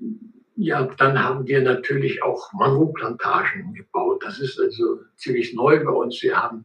ja, 0.56 0.82
dann 0.98 1.22
haben 1.22 1.46
wir 1.46 1.62
natürlich 1.62 2.22
auch 2.22 2.52
Mangoplantagen 2.52 3.74
gebaut. 3.74 4.22
Das 4.24 4.38
ist 4.38 4.60
also 4.60 5.00
ziemlich 5.16 5.54
neu 5.54 5.82
bei 5.84 5.90
uns. 5.90 6.22
Wir 6.22 6.40
haben 6.40 6.64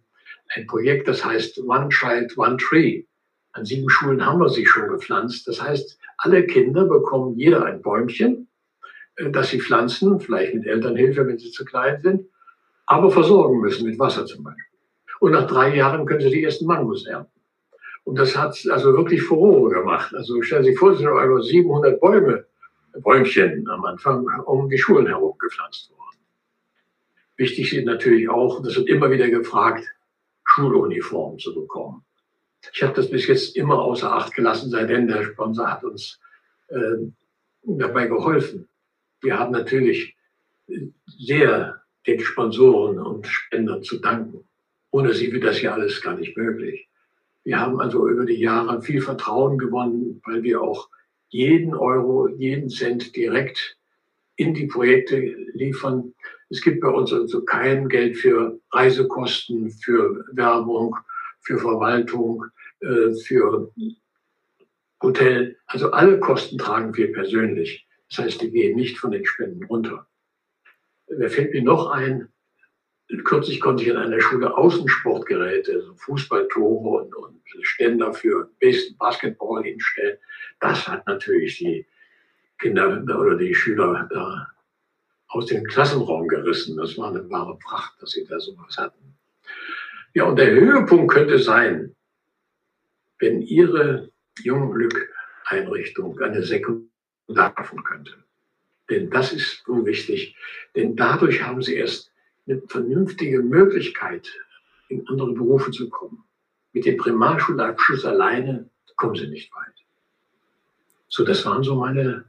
ein 0.55 0.67
Projekt, 0.67 1.07
das 1.07 1.23
heißt 1.23 1.59
One 1.59 1.89
Child, 1.89 2.37
One 2.37 2.57
Tree. 2.57 3.03
An 3.53 3.65
sieben 3.65 3.89
Schulen 3.89 4.25
haben 4.25 4.39
wir 4.39 4.49
sie 4.49 4.65
schon 4.65 4.89
gepflanzt. 4.89 5.47
Das 5.47 5.61
heißt, 5.61 5.97
alle 6.17 6.45
Kinder 6.45 6.85
bekommen 6.85 7.35
jeder 7.37 7.65
ein 7.65 7.81
Bäumchen, 7.81 8.47
äh, 9.15 9.31
das 9.31 9.49
sie 9.49 9.59
pflanzen, 9.59 10.19
vielleicht 10.19 10.53
mit 10.53 10.65
Elternhilfe, 10.65 11.25
wenn 11.25 11.37
sie 11.37 11.51
zu 11.51 11.65
klein 11.65 12.01
sind, 12.01 12.25
aber 12.85 13.09
versorgen 13.09 13.59
müssen 13.59 13.87
mit 13.87 13.99
Wasser 13.99 14.25
zum 14.25 14.43
Beispiel. 14.43 14.63
Und 15.19 15.31
nach 15.31 15.47
drei 15.47 15.75
Jahren 15.75 16.05
können 16.05 16.21
sie 16.21 16.29
die 16.29 16.43
ersten 16.43 16.65
Mangos 16.65 17.05
ernten. 17.07 17.31
Und 18.03 18.17
das 18.17 18.37
hat 18.37 18.57
also 18.69 18.93
wirklich 18.93 19.21
Furore 19.23 19.69
gemacht. 19.69 20.13
Also 20.15 20.41
stellen 20.41 20.63
Sie 20.63 20.69
sich 20.69 20.79
vor, 20.79 20.91
es 20.91 20.99
sind 20.99 21.07
auf 21.07 21.17
einmal 21.17 21.41
700 21.41 21.99
Bäume 21.99 22.45
Bäumchen 23.01 23.67
am 23.69 23.85
Anfang 23.85 24.25
um 24.45 24.69
die 24.69 24.77
Schulen 24.77 25.07
herum 25.07 25.37
gepflanzt 25.37 25.91
worden. 25.91 26.19
Wichtig 27.37 27.73
ist 27.73 27.85
natürlich 27.85 28.29
auch, 28.29 28.61
das 28.63 28.75
wird 28.75 28.89
immer 28.89 29.11
wieder 29.11 29.29
gefragt, 29.29 29.87
Schuluniformen 30.43 31.39
zu 31.39 31.53
bekommen. 31.53 32.03
Ich 32.73 32.81
habe 32.83 32.93
das 32.93 33.09
bis 33.09 33.27
jetzt 33.27 33.55
immer 33.55 33.79
außer 33.79 34.11
Acht 34.11 34.33
gelassen, 34.33 34.71
seitdem 34.71 35.07
der 35.07 35.23
Sponsor 35.23 35.71
hat 35.71 35.83
uns 35.83 36.19
äh, 36.69 36.97
dabei 37.63 38.07
geholfen. 38.07 38.67
Wir 39.21 39.37
haben 39.37 39.51
natürlich 39.51 40.15
sehr 41.05 41.81
den 42.05 42.19
Sponsoren 42.19 42.99
und 42.99 43.27
Spendern 43.27 43.83
zu 43.83 43.99
danken. 43.99 44.47
Ohne 44.91 45.13
sie 45.13 45.31
wäre 45.31 45.45
das 45.45 45.61
ja 45.61 45.73
alles 45.73 46.01
gar 46.01 46.15
nicht 46.15 46.37
möglich. 46.37 46.87
Wir 47.43 47.59
haben 47.59 47.79
also 47.79 48.07
über 48.07 48.25
die 48.25 48.39
Jahre 48.39 48.81
viel 48.81 49.01
Vertrauen 49.01 49.57
gewonnen, 49.57 50.21
weil 50.25 50.43
wir 50.43 50.61
auch 50.61 50.89
jeden 51.29 51.73
Euro, 51.73 52.27
jeden 52.27 52.69
Cent 52.69 53.15
direkt 53.15 53.77
in 54.35 54.53
die 54.53 54.67
Projekte 54.67 55.17
liefern. 55.53 56.13
Es 56.49 56.61
gibt 56.61 56.81
bei 56.81 56.89
uns 56.89 57.11
also 57.11 57.43
kein 57.43 57.89
Geld 57.89 58.17
für 58.17 58.59
Reisekosten, 58.71 59.71
für 59.71 60.25
Werbung, 60.31 60.95
für 61.41 61.57
Verwaltung, 61.57 62.45
äh, 62.79 63.13
für 63.13 63.71
Hotel. 65.01 65.57
Also 65.65 65.91
alle 65.91 66.19
Kosten 66.19 66.57
tragen 66.57 66.95
wir 66.95 67.11
persönlich. 67.11 67.87
Das 68.09 68.19
heißt, 68.19 68.41
die 68.41 68.51
gehen 68.51 68.75
nicht 68.75 68.97
von 68.97 69.11
den 69.11 69.25
Spenden 69.25 69.63
runter. 69.65 70.07
Wer 71.07 71.29
fällt 71.29 71.53
mir 71.53 71.63
noch 71.63 71.91
ein? 71.91 72.29
Kürzlich 73.23 73.61
konnte 73.61 73.83
ich 73.83 73.89
in 73.89 73.97
einer 73.97 74.19
Schule 74.19 74.55
Außensportgeräte, 74.57 75.73
also 75.73 75.93
Fußballtore 75.95 77.03
und, 77.03 77.15
und 77.15 77.41
Ständer 77.61 78.13
für 78.13 78.49
Basketball 78.97 79.63
hinstellen. 79.63 80.17
Das 80.59 80.87
hat 80.87 81.07
natürlich 81.07 81.57
die 81.57 81.85
Kinder 82.59 83.03
oder 83.17 83.35
die 83.37 83.55
Schüler 83.55 84.09
da 84.11 84.51
aus 85.29 85.45
dem 85.45 85.63
Klassenraum 85.63 86.27
gerissen. 86.27 86.77
Das 86.77 86.97
war 86.97 87.09
eine 87.09 87.29
wahre 87.29 87.57
Pracht, 87.57 88.01
dass 88.01 88.11
sie 88.11 88.25
da 88.25 88.39
sowas 88.39 88.77
hatten. 88.77 89.15
Ja, 90.13 90.25
und 90.25 90.37
der 90.37 90.51
Höhepunkt 90.51 91.13
könnte 91.13 91.39
sein, 91.39 91.95
wenn 93.19 93.41
Ihre 93.41 94.09
Jungglück-Einrichtung 94.41 96.19
eine 96.19 96.43
Sekundar 96.43 97.53
könnte. 97.83 98.13
Denn 98.89 99.09
das 99.09 99.33
ist 99.33 99.63
so 99.65 99.85
wichtig. 99.85 100.35
Denn 100.75 100.95
dadurch 100.95 101.43
haben 101.43 101.61
Sie 101.61 101.75
erst 101.75 102.11
eine 102.47 102.61
vernünftige 102.67 103.41
Möglichkeit, 103.41 104.29
in 104.89 105.07
andere 105.07 105.33
Berufe 105.33 105.71
zu 105.71 105.89
kommen. 105.89 106.23
Mit 106.73 106.85
dem 106.85 106.97
Primarschulabschluss 106.97 108.05
alleine 108.05 108.69
kommen 108.95 109.15
Sie 109.15 109.27
nicht 109.27 109.53
weit. 109.53 109.73
So, 111.07 111.23
das 111.23 111.45
waren 111.45 111.63
so 111.63 111.75
meine 111.75 112.25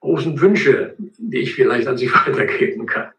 großen 0.00 0.40
Wünsche, 0.40 0.96
die 0.98 1.38
ich 1.38 1.54
vielleicht 1.54 1.86
an 1.86 1.98
Sie 1.98 2.10
weitergeben 2.12 2.86
kann. 2.86 3.10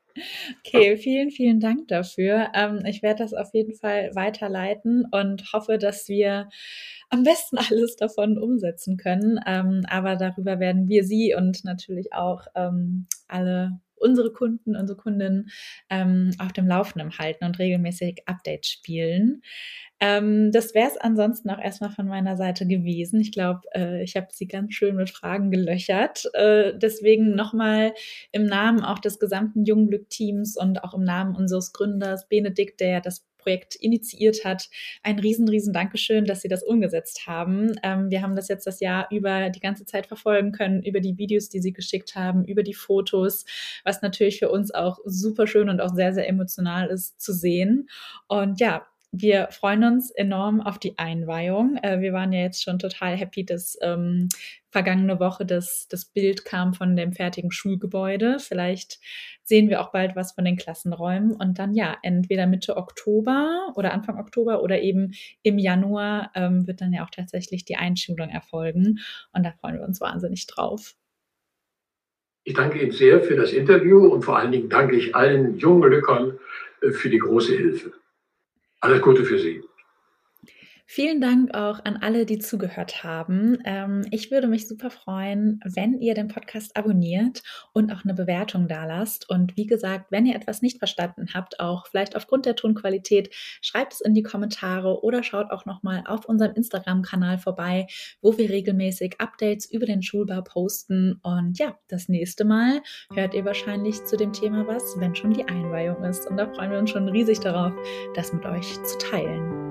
Okay, 0.66 0.98
vielen, 0.98 1.32
vielen 1.32 1.60
Dank 1.60 1.88
dafür. 1.88 2.50
Ähm, 2.54 2.84
ich 2.86 3.02
werde 3.02 3.24
das 3.24 3.34
auf 3.34 3.54
jeden 3.54 3.76
Fall 3.76 4.12
weiterleiten 4.14 5.06
und 5.10 5.54
hoffe, 5.54 5.78
dass 5.78 6.10
wir 6.10 6.50
am 7.10 7.24
besten 7.24 7.58
alles 7.70 7.96
davon 7.96 8.38
umsetzen 8.38 8.98
können. 8.98 9.40
Ähm, 9.46 9.84
aber 9.88 10.16
darüber 10.16 10.60
werden 10.60 10.90
wir 10.90 11.04
Sie 11.04 11.34
und 11.36 11.64
natürlich 11.64 12.14
auch 12.14 12.48
ähm, 12.56 13.08
alle 13.28 13.80
unsere 14.02 14.34
Kunden, 14.34 14.76
unsere 14.76 14.98
Kundinnen 14.98 15.50
ähm, 15.90 16.32
auf 16.40 16.54
dem 16.54 16.68
Laufenden 16.68 17.18
halten 17.18 17.46
und 17.46 17.60
regelmäßig 17.60 18.24
Updates 18.26 18.70
spielen. 18.70 19.42
Ähm, 20.04 20.52
das 20.52 20.74
wäre 20.74 20.90
es 20.90 20.98
ansonsten 20.98 21.52
auch 21.52 21.60
erstmal 21.60 21.92
von 21.92 22.08
meiner 22.08 22.36
Seite 22.36 22.66
gewesen. 22.66 23.22
Ich 23.22 23.32
glaube, 23.32 23.62
äh, 23.76 24.04
ich 24.04 24.16
habe 24.16 24.28
sie 24.32 24.48
ganz 24.48 24.74
schön 24.74 24.96
mit 24.96 25.12
Fragen 25.12 25.52
gelöchert. 25.52 26.28
Äh, 26.34 26.74
deswegen 26.76 27.36
nochmal 27.36 27.94
im 28.32 28.48
Namen 28.48 28.84
auch 28.84 28.98
des 28.98 29.20
gesamten 29.20 29.64
Jungglück-Teams 29.64 30.58
und 30.58 30.84
auch 30.84 30.96
im 30.96 31.04
Namen 31.04 31.36
unseres 31.36 31.72
Gründers 31.72 32.28
Benedikt, 32.28 32.80
der 32.80 33.00
das 33.00 33.28
Projekt 33.42 33.76
initiiert 33.76 34.46
hat. 34.46 34.70
Ein 35.04 35.20
riesen, 35.20 35.48
riesen 35.48 35.74
Dankeschön, 35.74 36.26
dass 36.26 36.42
Sie 36.42 36.48
das 36.48 36.64
umgesetzt 36.64 37.28
haben. 37.28 37.76
Ähm, 37.84 38.10
wir 38.10 38.22
haben 38.22 38.36
das 38.36 38.48
jetzt 38.48 38.68
das 38.68 38.80
Jahr 38.80 39.08
über 39.12 39.50
die 39.50 39.60
ganze 39.60 39.86
Zeit 39.86 40.08
verfolgen 40.08 40.52
können, 40.52 40.84
über 40.84 41.00
die 41.00 41.18
Videos, 41.18 41.50
die 41.50 41.60
Sie 41.60 41.74
geschickt 41.74 42.16
haben, 42.16 42.46
über 42.46 42.64
die 42.64 42.74
Fotos, 42.74 43.46
was 43.84 44.02
natürlich 44.02 44.40
für 44.40 44.50
uns 44.50 44.74
auch 44.74 45.00
super 45.06 45.48
schön 45.48 45.70
und 45.70 45.82
auch 45.82 45.94
sehr, 45.94 46.14
sehr 46.14 46.28
emotional 46.28 46.90
ist 46.90 47.20
zu 47.22 47.34
sehen. 47.34 47.90
Und 48.28 48.60
ja, 48.60 48.86
wir 49.12 49.50
freuen 49.52 49.84
uns 49.84 50.10
enorm 50.10 50.62
auf 50.62 50.80
die 50.80 50.98
Einweihung. 50.98 51.78
Äh, 51.84 52.00
wir 52.00 52.14
waren 52.14 52.32
ja 52.32 52.42
jetzt 52.42 52.64
schon 52.64 52.80
total 52.80 53.18
happy, 53.18 53.46
dass 53.46 53.78
ähm, 53.82 54.30
vergangene 54.70 55.20
Woche 55.20 55.46
das, 55.46 55.88
das 55.90 56.06
Bild 56.06 56.46
kam 56.46 56.74
von 56.74 56.96
dem 56.96 57.12
fertigen 57.12 57.52
Schulgebäude. 57.52 58.38
Vielleicht 58.40 59.00
sehen 59.44 59.70
wir 59.70 59.82
auch 59.82 59.92
bald 59.92 60.16
was 60.16 60.32
von 60.32 60.46
den 60.46 60.56
Klassenräumen. 60.56 61.34
Und 61.34 61.60
dann 61.60 61.74
ja, 61.74 61.98
entweder 62.04 62.48
Mitte 62.48 62.78
Oktober 62.78 63.74
oder 63.76 63.94
Anfang 63.94 64.18
Oktober 64.18 64.64
oder 64.64 64.82
eben 64.82 65.12
im 65.44 65.60
Januar 65.60 66.32
ähm, 66.34 66.66
wird 66.66 66.80
dann 66.80 66.94
ja 66.94 67.04
auch 67.04 67.12
tatsächlich 67.12 67.66
die 67.66 67.76
Einschulung 67.76 68.30
erfolgen. 68.30 69.00
Und 69.34 69.46
da 69.46 69.52
freuen 69.52 69.76
wir 69.76 69.84
uns 69.84 70.00
wahnsinnig 70.00 70.48
drauf. 70.48 70.96
Ich 72.44 72.54
danke 72.54 72.82
Ihnen 72.82 72.92
sehr 72.92 73.22
für 73.22 73.36
das 73.36 73.52
Interview 73.52 74.08
und 74.08 74.24
vor 74.24 74.38
allen 74.38 74.54
Dingen 74.54 74.70
danke 74.70 74.96
ich 74.96 75.14
allen 75.16 75.58
jungen 75.58 75.92
Lückern 75.92 76.40
äh, 76.82 76.92
für 76.92 77.10
die 77.10 77.20
große 77.20 77.56
Hilfe. 77.56 77.92
Alles 78.82 79.02
Gute 79.02 79.24
für 79.24 79.38
Sie. 79.38 79.64
Vielen 80.94 81.22
Dank 81.22 81.56
auch 81.56 81.80
an 81.86 82.00
alle, 82.02 82.26
die 82.26 82.40
zugehört 82.40 83.02
haben. 83.06 83.60
Ähm, 83.64 84.06
ich 84.12 84.30
würde 84.30 84.50
mich 84.50 84.68
super 84.68 84.90
freuen, 84.90 85.62
wenn 85.64 86.02
ihr 86.02 86.16
den 86.16 86.28
Podcast 86.28 86.76
abonniert 86.76 87.44
und 87.72 87.94
auch 87.94 88.04
eine 88.04 88.14
Bewertung 88.14 88.68
da 88.68 88.84
lasst. 88.84 89.30
Und 89.30 89.56
wie 89.56 89.68
gesagt, 89.68 90.08
wenn 90.12 90.26
ihr 90.26 90.36
etwas 90.36 90.62
nicht 90.62 90.80
verstanden 90.80 91.28
habt, 91.34 91.62
auch 91.62 91.88
vielleicht 91.88 92.18
aufgrund 92.18 92.46
der 92.46 92.58
Tonqualität, 92.58 93.34
schreibt 93.62 93.94
es 93.94 94.02
in 94.02 94.14
die 94.14 94.22
Kommentare 94.22 95.02
oder 95.02 95.24
schaut 95.24 95.50
auch 95.52 95.66
nochmal 95.66 96.04
auf 96.06 96.26
unserem 96.26 96.56
Instagram-Kanal 96.56 97.38
vorbei, 97.38 97.88
wo 98.22 98.38
wir 98.38 98.50
regelmäßig 98.50 99.16
Updates 99.22 99.72
über 99.72 99.86
den 99.86 100.02
Schulbau 100.02 100.42
posten. 100.42 101.22
Und 101.24 101.58
ja, 101.58 101.78
das 101.88 102.10
nächste 102.10 102.44
Mal 102.44 102.82
hört 103.14 103.34
ihr 103.34 103.46
wahrscheinlich 103.46 104.04
zu 104.04 104.18
dem 104.18 104.34
Thema 104.34 104.68
was, 104.68 105.00
wenn 105.00 105.16
schon 105.16 105.32
die 105.32 105.46
Einweihung 105.46 106.04
ist. 106.04 106.30
Und 106.30 106.36
da 106.36 106.54
freuen 106.54 106.72
wir 106.72 106.80
uns 106.80 106.90
schon 106.90 107.08
riesig 107.08 107.40
darauf, 107.40 107.72
das 108.14 108.34
mit 108.34 108.46
euch 108.46 108.68
zu 108.84 108.98
teilen. 108.98 109.71